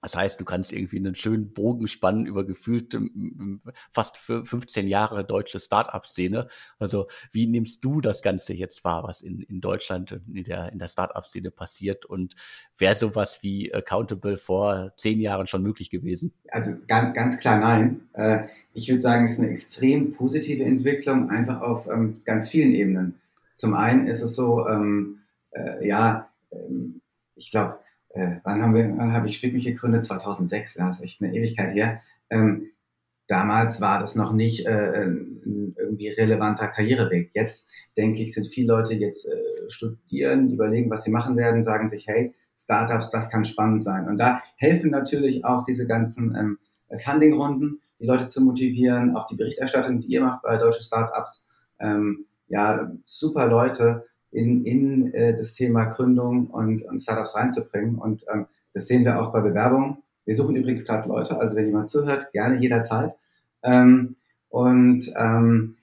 [0.00, 2.96] das heißt, du kannst irgendwie einen schönen Bogen spannen über gefühlt
[3.90, 6.46] fast 15 Jahre deutsche Start-up-Szene.
[6.78, 10.78] Also wie nimmst du das Ganze jetzt wahr, was in, in Deutschland in der, in
[10.78, 12.34] der Start-up-Szene passiert und
[12.76, 16.32] wäre sowas wie Accountable vor zehn Jahren schon möglich gewesen?
[16.48, 18.08] Also ganz, ganz klar nein.
[18.12, 22.72] Äh, ich würde sagen, es ist eine extrem positive Entwicklung, einfach auf ähm, ganz vielen
[22.72, 23.20] Ebenen.
[23.56, 25.18] Zum einen ist es so, ähm,
[25.50, 27.00] äh, ja, ähm,
[27.34, 30.04] ich glaube, äh, wann haben wir, wann habe ich Spick mich gegründet?
[30.04, 32.00] 2006, das ist echt eine Ewigkeit her.
[32.30, 32.70] Ähm,
[33.26, 37.30] damals war das noch nicht äh, irgendwie relevanter Karriereweg.
[37.34, 41.88] Jetzt denke ich, sind viele Leute jetzt äh, studieren, überlegen, was sie machen werden, sagen
[41.88, 44.08] sich, hey, Startups, das kann spannend sein.
[44.08, 46.58] Und da helfen natürlich auch diese ganzen ähm,
[46.96, 51.46] Funding-Runden, die Leute zu motivieren, auch die Berichterstattung, die ihr macht bei deutschen Startups.
[51.78, 57.96] Ähm, ja, super Leute, in, in äh, das Thema Gründung und, und Startups reinzubringen.
[57.96, 59.98] Und ähm, das sehen wir auch bei Bewerbungen.
[60.24, 63.16] Wir suchen übrigens gerade Leute, also wenn jemand zuhört, gerne jederzeit.
[63.62, 64.16] Ähm,
[64.48, 65.76] und ähm,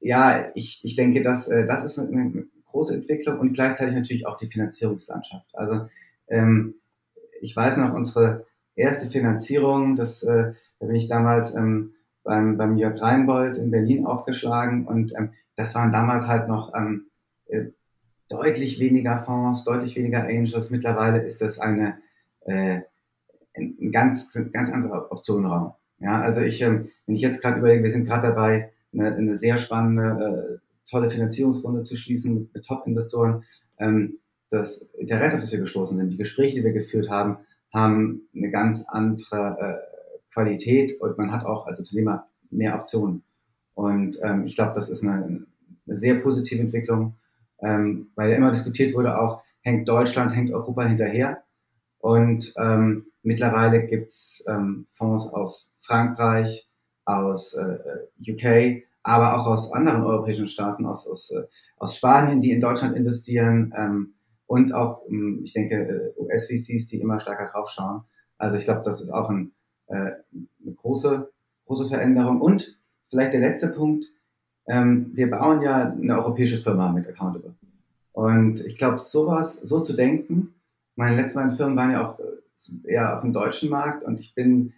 [0.00, 4.36] ja, ich, ich denke, dass, äh, das ist eine, große Entwicklung und gleichzeitig natürlich auch
[4.36, 5.54] die Finanzierungslandschaft.
[5.54, 5.86] Also
[6.28, 6.74] ähm,
[7.40, 12.76] ich weiß noch, unsere erste Finanzierung, das, äh, da bin ich damals ähm, beim, beim
[12.76, 17.09] Jörg Reinbold in Berlin aufgeschlagen und ähm, das waren damals halt noch ähm, äh,
[18.28, 20.70] deutlich weniger Fonds, deutlich weniger Angels.
[20.70, 21.98] Mittlerweile ist das eine
[22.42, 22.80] äh,
[23.56, 25.72] ein ganz, ganz anderer Optionenraum.
[25.98, 29.36] Ja, also ich, ähm, wenn ich jetzt gerade überlege, wir sind gerade dabei, eine, eine,
[29.36, 33.44] sehr spannende, äh, tolle Finanzierungsrunde zu schließen mit, mit Top-Investoren.
[33.78, 37.38] Ähm, das Interesse, auf das wir gestoßen sind, die Gespräche, die wir geführt haben,
[37.72, 43.22] haben eine ganz andere äh, Qualität und man hat auch als Unternehmer mehr Optionen.
[43.74, 45.46] Und ähm, ich glaube, das ist eine,
[45.86, 47.14] eine sehr positive Entwicklung
[47.62, 51.42] ähm, weil ja immer diskutiert wurde auch, hängt Deutschland, hängt Europa hinterher.
[51.98, 56.68] Und ähm, mittlerweile gibt's ähm, Fonds aus Frankreich,
[57.04, 61.42] aus äh, UK, aber auch aus anderen europäischen Staaten, aus, aus, äh,
[61.76, 64.14] aus Spanien, die in Deutschland investieren ähm,
[64.46, 65.74] und auch, ähm, ich denke,
[66.16, 68.02] äh, US-VCs, die immer stärker draufschauen.
[68.36, 69.52] Also ich glaube, das ist auch ein,
[69.86, 71.30] äh, eine große,
[71.66, 72.40] große Veränderung.
[72.40, 74.06] Und vielleicht der letzte Punkt,
[74.66, 77.54] ähm, wir bauen ja eine europäische Firma mit Accountable.
[78.12, 80.54] Und ich glaube, sowas, so zu denken,
[80.96, 84.34] meine letzten beiden Firmen waren ja auch äh, eher auf dem deutschen Markt und ich
[84.34, 84.72] bin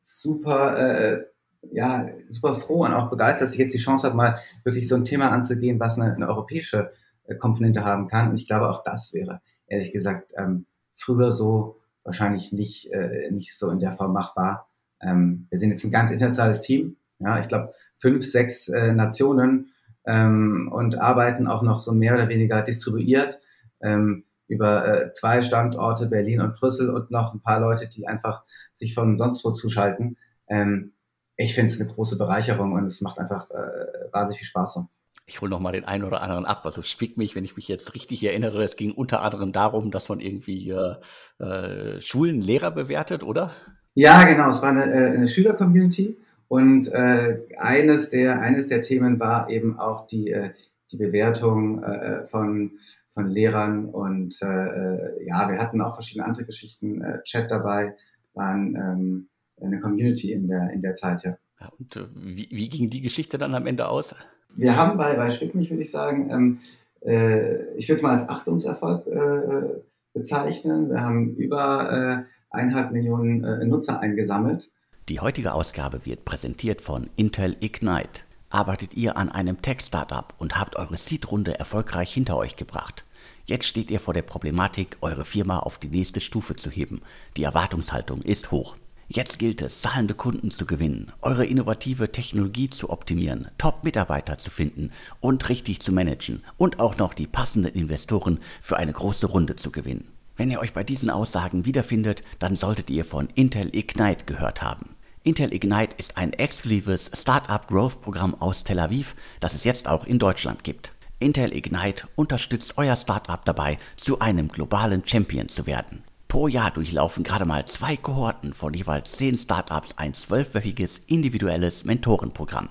[0.00, 1.24] super, äh,
[1.72, 4.94] ja, super froh und auch begeistert, dass ich jetzt die Chance habe, mal wirklich so
[4.94, 6.90] ein Thema anzugehen, was eine, eine europäische
[7.24, 8.30] äh, Komponente haben kann.
[8.30, 13.56] Und ich glaube, auch das wäre, ehrlich gesagt, ähm, früher so wahrscheinlich nicht, äh, nicht
[13.56, 14.68] so in der Form machbar.
[15.00, 16.96] Ähm, wir sind jetzt ein ganz internationales Team.
[17.18, 19.70] Ja, ich glaube, fünf, sechs äh, Nationen
[20.06, 23.40] ähm, und arbeiten auch noch so mehr oder weniger distribuiert
[23.80, 28.44] ähm, über äh, zwei Standorte, Berlin und Brüssel und noch ein paar Leute, die einfach
[28.74, 30.16] sich von sonst wo zuschalten.
[30.48, 30.92] Ähm,
[31.36, 34.74] ich finde es eine große Bereicherung und es macht einfach äh, wahnsinnig viel Spaß.
[34.74, 34.88] So.
[35.26, 36.64] Ich hole noch mal den einen oder anderen ab.
[36.64, 40.08] Also spick mich, wenn ich mich jetzt richtig erinnere, es ging unter anderem darum, dass
[40.08, 43.50] man irgendwie äh, Schulen Lehrer bewertet, oder?
[43.94, 44.50] Ja, genau.
[44.50, 49.78] Es war eine, äh, eine Schüler-Community und äh, eines, der, eines der Themen war eben
[49.78, 50.50] auch die, äh,
[50.92, 52.72] die Bewertung äh, von,
[53.14, 57.96] von Lehrern und äh, äh, ja, wir hatten auch verschiedene andere Geschichten, äh, Chat dabei,
[58.34, 59.28] waren ähm,
[59.60, 61.36] eine Community in der, in der Zeit, ja.
[61.60, 64.14] ja und äh, wie, wie ging die Geschichte dann am Ende aus?
[64.54, 66.58] Wir haben bei, bei Schwickmich, würde ich sagen, ähm,
[67.00, 69.80] äh, ich würde es mal als Achtungserfolg äh,
[70.12, 70.90] bezeichnen.
[70.90, 74.70] Wir haben über äh, eineinhalb Millionen äh, Nutzer eingesammelt.
[75.08, 78.22] Die heutige Ausgabe wird präsentiert von Intel Ignite.
[78.50, 83.04] Arbeitet ihr an einem Tech-Startup und habt eure Seed-Runde erfolgreich hinter euch gebracht?
[83.44, 87.02] Jetzt steht ihr vor der Problematik, eure Firma auf die nächste Stufe zu heben.
[87.36, 88.74] Die Erwartungshaltung ist hoch.
[89.06, 94.90] Jetzt gilt es, zahlende Kunden zu gewinnen, eure innovative Technologie zu optimieren, Top-Mitarbeiter zu finden
[95.20, 99.70] und richtig zu managen und auch noch die passenden Investoren für eine große Runde zu
[99.70, 100.08] gewinnen.
[100.36, 104.95] Wenn ihr euch bei diesen Aussagen wiederfindet, dann solltet ihr von Intel Ignite gehört haben.
[105.26, 110.06] Intel Ignite ist ein exklusives Startup Growth Programm aus Tel Aviv, das es jetzt auch
[110.06, 110.92] in Deutschland gibt.
[111.18, 116.04] Intel Ignite unterstützt euer Startup dabei, zu einem globalen Champion zu werden.
[116.28, 122.68] Pro Jahr durchlaufen gerade mal zwei Kohorten von jeweils zehn Startups ein zwölfwöchiges individuelles Mentorenprogramm.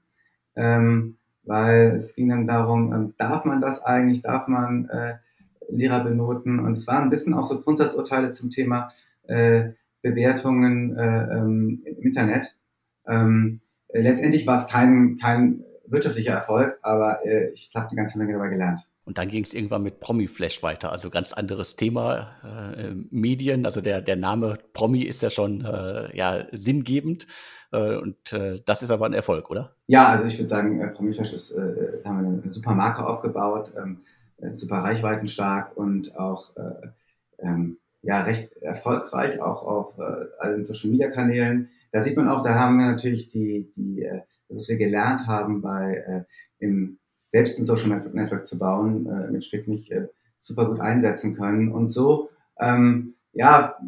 [0.54, 5.14] ähm, weil es ging dann darum, ähm, darf man das eigentlich, darf man äh,
[5.68, 6.60] Lehrer benoten?
[6.60, 8.90] Und es waren ein bisschen auch so Grundsatzurteile zum Thema
[9.28, 9.70] äh,
[10.02, 12.56] Bewertungen äh, ähm, im Internet.
[13.06, 13.60] Ähm,
[13.92, 18.48] letztendlich war es kein, kein wirtschaftlicher Erfolg, aber äh, ich habe eine ganze Menge dabei
[18.48, 18.88] gelernt.
[19.04, 23.66] Und dann ging es irgendwann mit Promi-Flash weiter, also ganz anderes Thema, äh, Medien.
[23.66, 27.26] Also der, der Name Promi ist ja schon äh, ja, sinngebend.
[27.72, 29.74] Äh, und äh, das ist aber ein Erfolg, oder?
[29.88, 33.72] Ja, also ich würde sagen, äh, Promi-Flash ist, äh, haben wir eine super Marke aufgebaut,
[33.76, 36.88] ähm, äh, super reichweitenstark und auch äh,
[37.38, 41.70] ähm, ja, recht erfolgreich, auch auf äh, allen Social-Media-Kanälen.
[41.92, 45.62] Da sieht man auch, da haben wir natürlich die, die äh, was wir gelernt haben
[45.62, 46.24] bei äh,
[46.58, 51.34] im selbst ein Social Network zu bauen, äh, mit Schritt mich äh, super gut einsetzen
[51.34, 51.72] können.
[51.72, 52.28] Und so,
[52.60, 53.78] ähm, ja,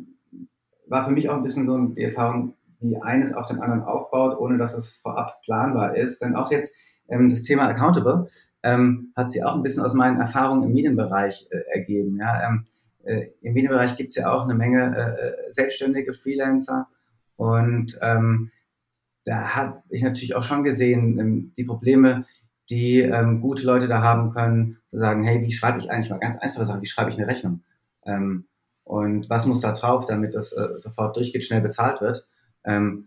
[0.86, 4.38] war für mich auch ein bisschen so die Erfahrung, wie eines auf den anderen aufbaut,
[4.38, 6.22] ohne dass es vorab planbar ist.
[6.22, 6.74] Denn auch jetzt
[7.08, 8.28] ähm, das Thema Accountable
[8.64, 12.16] ähm, hat sich auch ein bisschen aus meinen Erfahrungen im Medienbereich äh, ergeben.
[12.18, 12.48] Ja?
[12.48, 12.66] Ähm,
[13.04, 16.88] äh, Im Medienbereich gibt es ja auch eine Menge äh, äh, selbstständige Freelancer
[17.36, 18.50] und ähm,
[19.24, 22.24] da habe ich natürlich auch schon gesehen, ähm, die Probleme,
[22.70, 26.18] die ähm, gute Leute da haben können, zu sagen, hey, wie schreibe ich eigentlich mal
[26.18, 27.62] ganz einfache Sachen, wie schreibe ich eine Rechnung?
[28.06, 28.46] Ähm,
[28.84, 32.26] und was muss da drauf, damit das äh, sofort durchgeht, schnell bezahlt wird?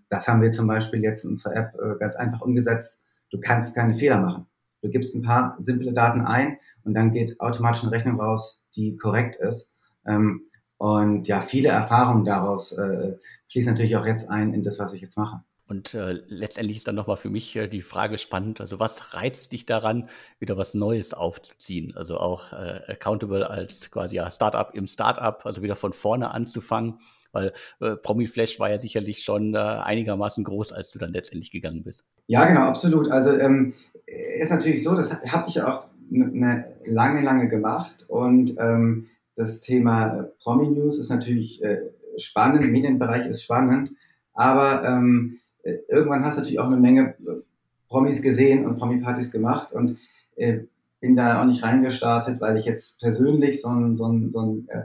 [0.10, 3.02] Das haben wir zum Beispiel jetzt in unserer App äh, ganz einfach umgesetzt.
[3.32, 4.46] Du kannst keine Fehler machen.
[4.82, 8.96] Du gibst ein paar simple Daten ein und dann geht automatisch eine Rechnung raus, die
[8.98, 9.72] korrekt ist.
[10.06, 10.42] Ähm,
[10.78, 13.16] und ja, viele Erfahrungen daraus äh,
[13.48, 15.42] fließen natürlich auch jetzt ein in das, was ich jetzt mache.
[15.68, 19.52] Und äh, letztendlich ist dann nochmal für mich äh, die Frage spannend, also was reizt
[19.52, 20.10] dich daran,
[20.40, 21.94] wieder was Neues aufzuziehen?
[21.98, 27.00] Also auch äh, Accountable als quasi ja Startup im Startup, also wieder von vorne anzufangen,
[27.38, 31.52] weil äh, Promi Flash war ja sicherlich schon äh, einigermaßen groß, als du dann letztendlich
[31.52, 32.06] gegangen bist.
[32.28, 33.10] Ja, genau, absolut.
[33.12, 33.74] Also ähm,
[34.06, 40.30] ist natürlich so, das habe ich auch eine lange, lange gemacht und ähm, das Thema
[40.42, 41.82] Promi News ist natürlich äh,
[42.18, 43.92] spannend, im Medienbereich ist spannend,
[44.34, 47.42] aber ähm, äh, irgendwann hast du natürlich auch eine Menge äh,
[47.88, 49.98] Promis gesehen und Promi-Partys gemacht und
[50.36, 50.60] äh,
[51.00, 54.68] bin da auch nicht reingestartet, weil ich jetzt persönlich so ein, so ein, so ein
[54.70, 54.84] äh,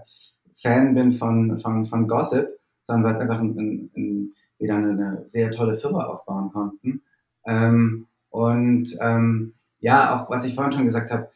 [0.62, 2.48] Fan bin von, von, von Gossip,
[2.84, 7.02] sondern weil es einfach ein, ein, ein, wieder eine, eine, sehr tolle Firma aufbauen konnten.
[7.44, 11.30] Ähm, und ähm, ja, auch was ich vorhin schon gesagt habe,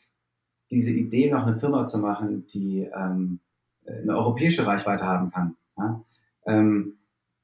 [0.71, 3.41] diese Idee, noch eine Firma zu machen, die ähm,
[3.87, 5.57] eine europäische Reichweite haben kann.
[5.77, 6.01] Ja?
[6.47, 6.95] Ähm,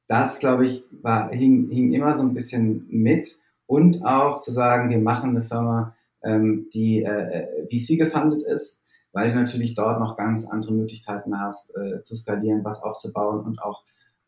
[0.07, 3.39] das, glaube ich, war, hing, hing immer so ein bisschen mit.
[3.67, 8.82] Und auch zu sagen, wir machen eine Firma, ähm, die äh, VC gefundet ist,
[9.13, 13.63] weil du natürlich dort noch ganz andere Möglichkeiten hast, äh, zu skalieren, was aufzubauen und
[13.63, 13.85] auch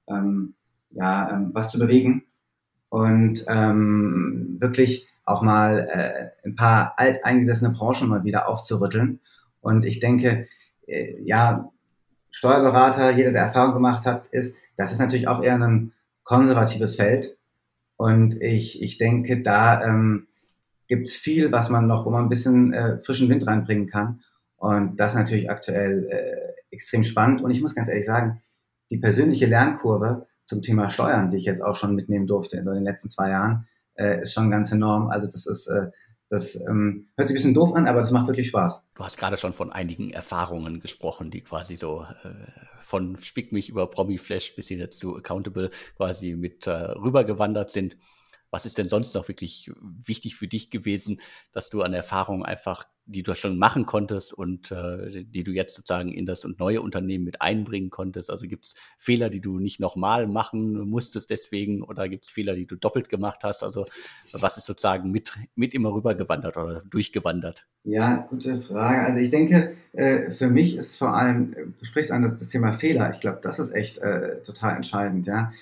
[0.09, 0.55] ähm,
[0.91, 2.25] ja, ähm, was zu bewegen.
[2.89, 9.21] Und ähm, wirklich auch mal äh, ein paar alteingesessene Branchen mal wieder aufzurütteln.
[9.61, 10.47] Und ich denke,
[10.87, 11.71] äh, ja,
[12.31, 15.93] Steuerberater, jeder, der Erfahrung gemacht hat, ist, das ist natürlich auch eher ein
[16.25, 17.37] konservatives Feld.
[17.97, 20.27] Und ich, ich denke, da ähm,
[20.89, 24.21] gibt es viel, was man noch, wo man ein bisschen äh, frischen Wind reinbringen kann.
[24.65, 27.43] Und das ist natürlich aktuell äh, extrem spannend.
[27.43, 28.41] Und ich muss ganz ehrlich sagen,
[28.91, 32.83] die persönliche Lernkurve zum Thema Steuern, die ich jetzt auch schon mitnehmen durfte in den
[32.83, 35.11] letzten zwei Jahren, äh, ist schon ganz enorm.
[35.11, 35.91] Also das ist, äh,
[36.31, 38.89] das ähm, hört sich ein bisschen doof an, aber das macht wirklich Spaß.
[38.95, 42.31] Du hast gerade schon von einigen Erfahrungen gesprochen, die quasi so äh,
[42.81, 47.99] von Spick mich über Promiflash bis hin zu Accountable quasi mit äh, rübergewandert sind.
[48.55, 52.85] Was ist denn sonst noch wirklich wichtig für dich gewesen, dass du an Erfahrungen einfach,
[53.05, 57.25] die du schon machen konntest und äh, die du jetzt sozusagen in das neue Unternehmen
[57.25, 58.31] mit einbringen konntest?
[58.31, 62.55] Also gibt es Fehler, die du nicht nochmal machen musstest deswegen oder gibt es Fehler,
[62.55, 63.65] die du doppelt gemacht hast?
[63.65, 63.87] Also
[64.31, 67.67] was ist sozusagen mit, mit immer rübergewandert oder durchgewandert?
[67.83, 69.01] Ja, gute Frage.
[69.05, 72.73] Also ich denke, äh, für mich ist vor allem, du sprichst an das, das Thema
[72.73, 73.11] Fehler.
[73.11, 75.53] Ich glaube, das ist echt äh, total entscheidend, ja.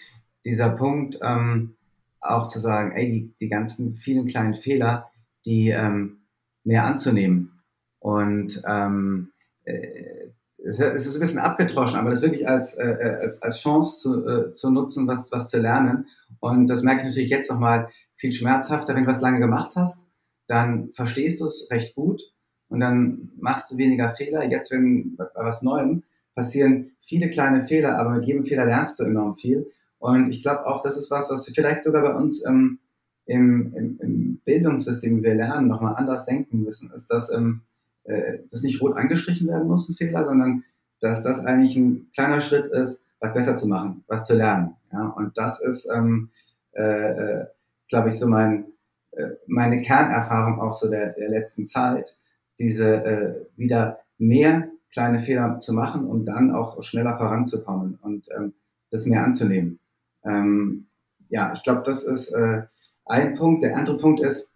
[0.45, 1.75] Dieser Punkt, ähm,
[2.23, 5.11] auch zu sagen, ey, die, die ganzen vielen kleinen Fehler,
[5.45, 6.23] die ähm,
[6.65, 7.61] mehr anzunehmen.
[7.99, 9.33] Und ähm,
[9.65, 10.31] äh,
[10.65, 14.27] es, ist ein bisschen abgetroschen, aber das wirklich als, äh, äh, als, als Chance zu,
[14.27, 16.07] äh, zu nutzen, was, was zu lernen.
[16.41, 20.07] Und das merke ich natürlich jetzt nochmal viel schmerzhafter, wenn du was lange gemacht hast,
[20.47, 22.23] dann verstehst du es recht gut
[22.69, 24.45] und dann machst du weniger Fehler.
[24.45, 26.05] Jetzt, wenn bei was Neuem
[26.35, 29.71] passieren viele kleine Fehler, aber mit jedem Fehler lernst du enorm viel.
[30.03, 32.81] Und ich glaube auch, das ist was, was wir vielleicht sogar bei uns ähm,
[33.25, 37.61] im, im, im, Bildungssystem, wie wir lernen, nochmal anders denken müssen, ist, dass ähm,
[38.03, 40.65] äh, das nicht rot angestrichen werden muss, ein Fehler, sondern
[40.99, 44.75] dass das eigentlich ein kleiner Schritt ist, was besser zu machen, was zu lernen.
[44.93, 45.07] Ja?
[45.07, 46.31] Und das ist, ähm,
[46.73, 47.47] äh, äh,
[47.89, 48.73] glaube ich, so mein,
[49.13, 52.17] äh, meine Kernerfahrung auch so der, der letzten Zeit,
[52.59, 58.55] diese äh, wieder mehr kleine Fehler zu machen, um dann auch schneller voranzukommen und ähm,
[58.91, 59.79] das mehr anzunehmen.
[60.25, 60.87] Ähm,
[61.29, 62.63] ja, ich glaube, das ist äh,
[63.07, 63.63] ein Punkt.
[63.63, 64.53] Der andere Punkt ist,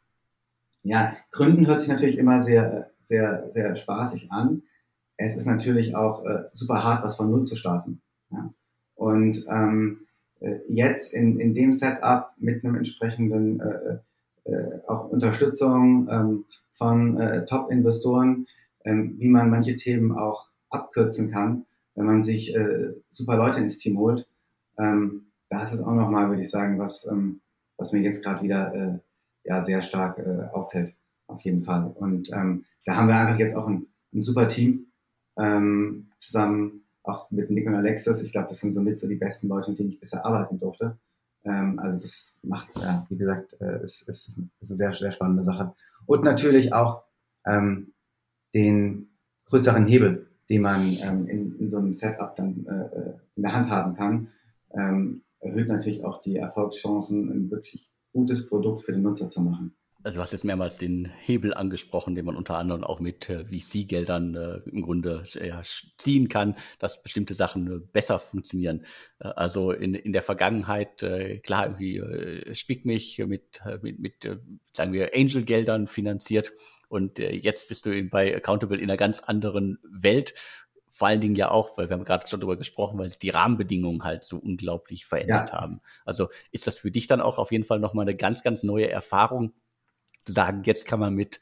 [0.82, 4.62] ja, Gründen hört sich natürlich immer sehr, sehr, sehr spaßig an.
[5.16, 8.02] Es ist natürlich auch äh, super hart, was von Null zu starten.
[8.30, 8.52] Ja?
[8.94, 10.06] Und ähm,
[10.40, 13.98] äh, jetzt in, in dem Setup mit einem entsprechenden äh,
[14.44, 18.46] äh, auch Unterstützung ähm, von äh, Top-Investoren,
[18.84, 23.78] ähm, wie man manche Themen auch abkürzen kann, wenn man sich äh, super Leute ins
[23.78, 24.28] Team holt.
[24.78, 27.40] Ähm, das ist auch nochmal, würde ich sagen, was, ähm,
[27.76, 28.98] was mir jetzt gerade wieder äh,
[29.44, 30.96] ja, sehr stark äh, auffällt,
[31.28, 31.92] auf jeden Fall.
[31.94, 34.86] Und ähm, da haben wir einfach jetzt auch ein, ein super Team
[35.38, 38.22] ähm, zusammen, auch mit Nick und Alexis.
[38.22, 40.98] Ich glaube, das sind somit so die besten Leute, mit denen ich bisher arbeiten durfte.
[41.44, 45.44] Ähm, also das macht, ja, wie gesagt, äh, ist, ist, ist eine sehr, sehr spannende
[45.44, 45.74] Sache.
[46.06, 47.04] Und natürlich auch
[47.46, 47.92] ähm,
[48.54, 49.10] den
[49.46, 53.52] größeren Hebel, den man ähm, in, in so einem Setup dann äh, äh in der
[53.52, 54.28] Hand haben kann.
[54.72, 59.76] Ähm, erhöht natürlich auch die Erfolgschancen, ein wirklich gutes Produkt für den Nutzer zu machen.
[60.06, 63.44] Also du hast jetzt mehrmals den Hebel angesprochen, den man unter anderem auch mit äh,
[63.44, 65.50] VC-Geldern äh, im Grunde äh,
[65.96, 68.84] ziehen kann, dass bestimmte Sachen äh, besser funktionieren.
[69.18, 74.38] Also in, in der Vergangenheit, äh, klar, irgendwie äh, Spick mich mit, mit, mit
[74.72, 76.52] sagen wir, Angel-Geldern finanziert
[76.88, 80.34] und jetzt bist du bei Accountable in einer ganz anderen Welt
[80.96, 83.28] vor allen Dingen ja auch, weil wir haben gerade schon darüber gesprochen, weil sich die
[83.28, 85.60] Rahmenbedingungen halt so unglaublich verändert ja.
[85.60, 85.82] haben.
[86.06, 88.90] Also ist das für dich dann auch auf jeden Fall nochmal eine ganz, ganz neue
[88.90, 89.52] Erfahrung,
[90.24, 91.38] zu sagen, jetzt kann man mit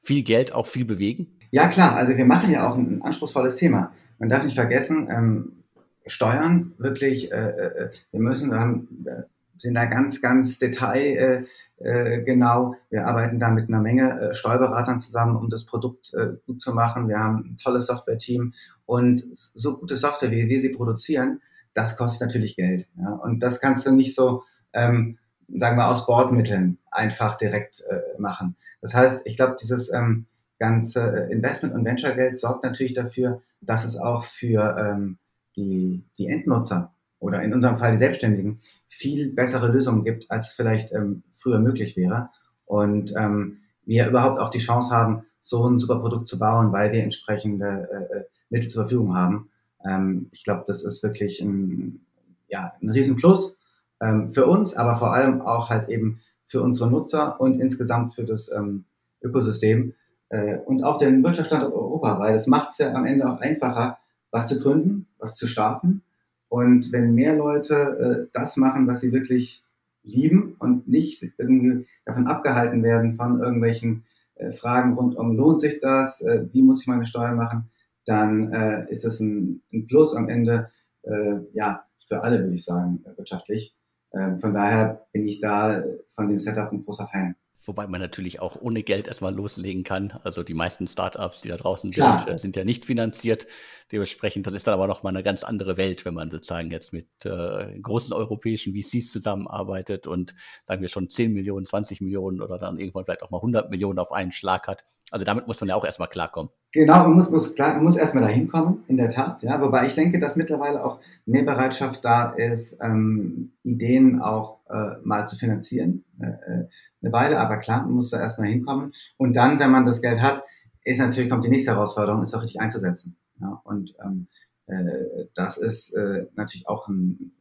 [0.00, 1.38] viel Geld auch viel bewegen?
[1.50, 1.96] Ja, klar.
[1.96, 3.92] Also wir machen ja auch ein, anspruchsvolles Thema.
[4.18, 5.64] Man darf nicht vergessen, ähm,
[6.06, 9.24] Steuern wirklich, äh, äh, wir müssen, wir haben, äh,
[9.58, 11.46] sind da ganz, ganz detailgenau.
[11.80, 16.36] Äh, äh, wir arbeiten da mit einer Menge äh, Steuerberatern zusammen, um das Produkt äh,
[16.46, 17.08] gut zu machen.
[17.08, 18.54] Wir haben ein tolles Software-Team
[18.86, 21.40] und so gute Software, wie wir sie produzieren,
[21.74, 22.88] das kostet natürlich Geld.
[22.96, 23.12] Ja?
[23.12, 24.42] Und das kannst du nicht so,
[24.72, 25.18] ähm,
[25.48, 28.56] sagen wir, aus Bordmitteln einfach direkt äh, machen.
[28.80, 30.26] Das heißt, ich glaube, dieses ähm,
[30.58, 35.18] ganze Investment- und Venture-Geld sorgt natürlich dafür, dass es auch für ähm,
[35.56, 40.92] die, die Endnutzer oder in unserem Fall die Selbstständigen viel bessere Lösungen gibt, als vielleicht
[40.92, 42.30] ähm, früher möglich wäre.
[42.64, 46.92] Und ähm, wir überhaupt auch die Chance haben, so ein super Produkt zu bauen, weil
[46.92, 49.50] wir entsprechende äh, äh Mittel zur Verfügung haben.
[49.84, 52.00] Ähm, ich glaube, das ist wirklich ein,
[52.48, 53.58] ja, ein Riesenplus
[54.00, 58.24] ähm, für uns, aber vor allem auch halt eben für unsere Nutzer und insgesamt für
[58.24, 58.86] das ähm,
[59.20, 59.92] Ökosystem
[60.30, 63.98] äh, und auch den Wirtschaftsstandort Europa, weil es macht es ja am Ende auch einfacher,
[64.30, 66.02] was zu gründen, was zu starten
[66.48, 69.64] und wenn mehr Leute äh, das machen, was sie wirklich
[70.02, 74.04] lieben und nicht irgendwie davon abgehalten werden von irgendwelchen
[74.36, 77.70] äh, Fragen rund um, lohnt sich das, äh, wie muss ich meine Steuer machen,
[78.06, 80.70] dann äh, ist das ein, ein, Plus am Ende,
[81.02, 83.76] äh, ja, für alle, würde ich sagen, wirtschaftlich.
[84.12, 85.82] äh, von daher bin ich da
[86.14, 87.34] von dem Setup ein großer Fan.
[87.68, 90.18] Wobei man natürlich auch ohne Geld erstmal loslegen kann.
[90.24, 93.46] Also die meisten Startups, die da draußen sind, äh, sind ja nicht finanziert.
[93.92, 97.06] Dementsprechend, das ist dann aber nochmal eine ganz andere Welt, wenn man sozusagen jetzt mit
[97.26, 100.34] äh, großen europäischen VCs zusammenarbeitet und
[100.66, 103.98] sagen wir schon 10 Millionen, 20 Millionen oder dann irgendwann vielleicht auch mal 100 Millionen
[103.98, 104.84] auf einen Schlag hat.
[105.10, 106.50] Also damit muss man ja auch erstmal klarkommen.
[106.72, 109.42] Genau, man muss, muss, klar, man muss erstmal dahin kommen, in der Tat.
[109.42, 114.96] Ja, wobei ich denke, dass mittlerweile auch mehr Bereitschaft da ist, ähm, Ideen auch äh,
[115.02, 116.04] mal zu finanzieren.
[116.18, 116.68] Äh, äh
[117.02, 118.92] eine Weile, aber klar, man muss da erstmal hinkommen.
[119.16, 120.42] Und dann, wenn man das Geld hat,
[120.84, 123.16] ist natürlich, kommt die nächste Herausforderung, ist auch richtig einzusetzen.
[123.40, 124.26] Ja, und ähm,
[124.66, 127.32] äh, das ist äh, natürlich auch ein,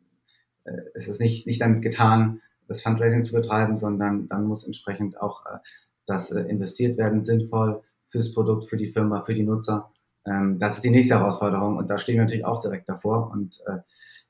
[0.65, 5.19] äh, es ist nicht, nicht damit getan, das Fundraising zu betreiben, sondern dann muss entsprechend
[5.19, 5.57] auch äh,
[6.05, 9.91] das äh, investiert werden, sinnvoll fürs Produkt, für die Firma, für die Nutzer.
[10.25, 13.59] Ähm, das ist die nächste Herausforderung und da stehen wir natürlich auch direkt davor und
[13.65, 13.79] äh,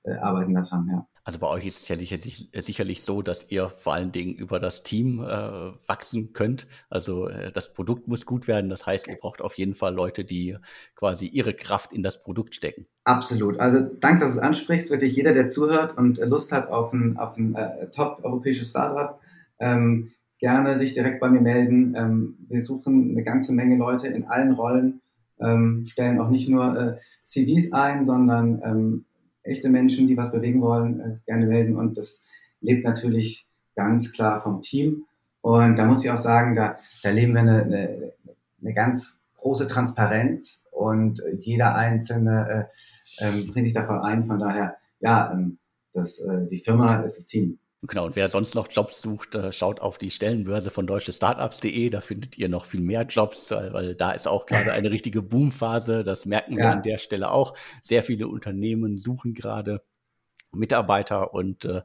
[0.09, 1.07] äh, arbeiten daran, ja.
[1.27, 4.61] Also bei euch ist es ja sicherlich, sicherlich so, dass ihr vor allen Dingen über
[4.61, 5.25] das Team äh,
[5.85, 6.67] wachsen könnt.
[6.89, 8.69] Also äh, das Produkt muss gut werden.
[8.69, 10.55] Das heißt, ihr braucht auf jeden Fall Leute, die
[10.95, 12.85] quasi ihre Kraft in das Produkt stecken.
[13.03, 13.59] Absolut.
[13.59, 14.89] Also danke, dass du es ansprichst.
[14.89, 19.19] Wirklich jeder, der zuhört und Lust hat auf ein, auf ein äh, top-europäisches Startup,
[19.59, 21.93] ähm, gerne sich direkt bei mir melden.
[21.97, 25.01] Ähm, wir suchen eine ganze Menge Leute in allen Rollen,
[25.41, 29.05] ähm, stellen auch nicht nur äh, CVs ein, sondern ähm,
[29.47, 31.75] echte Menschen, die was bewegen wollen, äh, gerne melden.
[31.75, 32.25] Und das
[32.61, 35.05] lebt natürlich ganz klar vom Team.
[35.41, 38.13] Und da muss ich auch sagen, da, da leben wir eine, eine,
[38.61, 42.69] eine ganz große Transparenz und jeder Einzelne
[43.19, 44.25] äh, ähm, bringt sich davon ein.
[44.25, 45.57] Von daher, ja, ähm,
[45.93, 47.59] das, äh, die Firma ist das Team.
[47.87, 52.01] Genau, und wer sonst noch Jobs sucht, äh, schaut auf die Stellenbörse von deutschestartups.de, da
[52.01, 56.25] findet ihr noch viel mehr Jobs, weil da ist auch gerade eine richtige Boomphase, das
[56.25, 56.71] merken wir ja.
[56.71, 57.55] an der Stelle auch.
[57.81, 59.81] Sehr viele Unternehmen suchen gerade
[60.51, 61.81] Mitarbeiter und äh,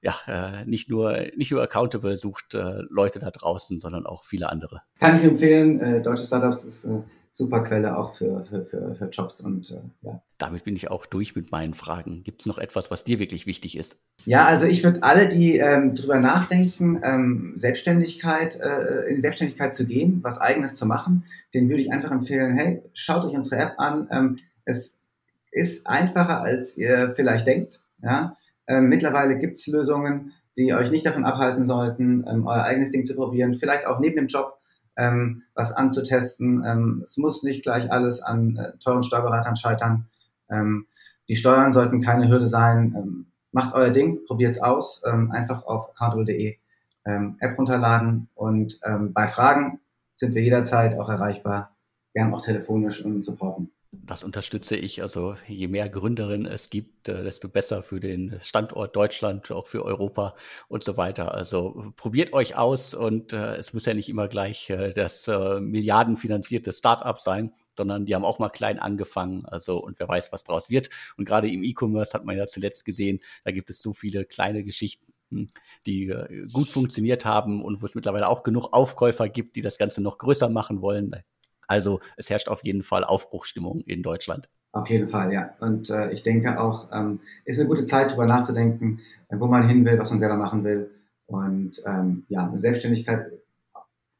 [0.00, 4.48] ja, äh, nicht nur nicht nur Accountable sucht äh, Leute da draußen, sondern auch viele
[4.48, 4.82] andere.
[5.00, 9.04] Kann ich empfehlen, äh, deutsche Startups ist äh, super Quelle auch für, für, für, für
[9.06, 10.22] Jobs und äh, ja.
[10.38, 12.22] Damit bin ich auch durch mit meinen Fragen.
[12.22, 13.98] Gibt es noch etwas, was dir wirklich wichtig ist?
[14.24, 19.74] Ja, also ich würde alle, die ähm, darüber nachdenken, ähm, Selbstständigkeit, äh, in die Selbstständigkeit
[19.74, 21.24] zu gehen, was eigenes zu machen,
[21.54, 24.08] denen würde ich einfach empfehlen, hey, schaut euch unsere App an.
[24.10, 24.98] Ähm, es
[25.50, 27.80] ist einfacher, als ihr vielleicht denkt.
[28.02, 28.36] Ja?
[28.66, 33.06] Ähm, mittlerweile gibt es Lösungen, die euch nicht davon abhalten sollten, ähm, euer eigenes Ding
[33.06, 34.57] zu probieren, vielleicht auch neben dem Job
[34.98, 36.62] ähm, was anzutesten.
[36.66, 40.06] Ähm, es muss nicht gleich alles an äh, teuren Steuerberatern scheitern.
[40.50, 40.86] Ähm,
[41.28, 42.94] die Steuern sollten keine Hürde sein.
[42.96, 45.02] Ähm, macht euer Ding, probiert es aus.
[45.06, 46.56] Ähm, einfach auf accountable.de
[47.06, 49.80] ähm, App runterladen und bei Fragen
[50.14, 51.74] sind wir jederzeit auch erreichbar,
[52.12, 53.70] gern auch telefonisch und supporten.
[53.90, 55.00] Das unterstütze ich.
[55.00, 59.82] Also je mehr Gründerinnen es gibt, äh, desto besser für den Standort Deutschland, auch für
[59.82, 60.36] Europa
[60.68, 61.32] und so weiter.
[61.34, 66.72] Also probiert euch aus und äh, es muss ja nicht immer gleich äh, das milliardenfinanzierte
[66.74, 69.46] Startup sein, sondern die haben auch mal klein angefangen.
[69.46, 70.90] Also und wer weiß, was daraus wird.
[71.16, 74.64] Und gerade im E-Commerce hat man ja zuletzt gesehen, da gibt es so viele kleine
[74.64, 75.12] Geschichten
[75.84, 76.10] die
[76.54, 80.16] gut funktioniert haben und wo es mittlerweile auch genug Aufkäufer gibt, die das Ganze noch
[80.16, 81.14] größer machen wollen.
[81.68, 84.48] Also es herrscht auf jeden Fall Aufbruchstimmung in Deutschland.
[84.72, 85.54] Auf jeden Fall, ja.
[85.60, 89.00] Und äh, ich denke auch, ähm, ist eine gute Zeit, darüber nachzudenken,
[89.30, 90.90] wo man hin will, was man selber machen will.
[91.26, 93.30] Und ähm, ja, Selbstständigkeit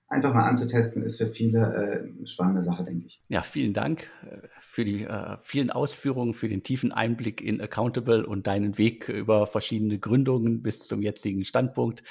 [0.09, 3.20] einfach mal anzutesten, ist für viele äh, eine spannende Sache, denke ich.
[3.28, 8.26] Ja, vielen Dank äh, für die äh, vielen Ausführungen, für den tiefen Einblick in Accountable
[8.26, 12.02] und deinen Weg über verschiedene Gründungen bis zum jetzigen Standpunkt.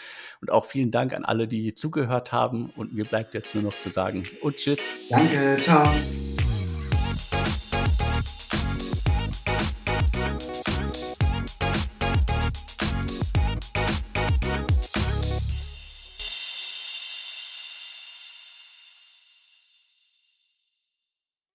[0.41, 2.71] Und auch vielen Dank an alle, die zugehört haben.
[2.75, 4.79] Und mir bleibt jetzt nur noch zu sagen und tschüss.
[5.09, 5.87] Danke, ciao.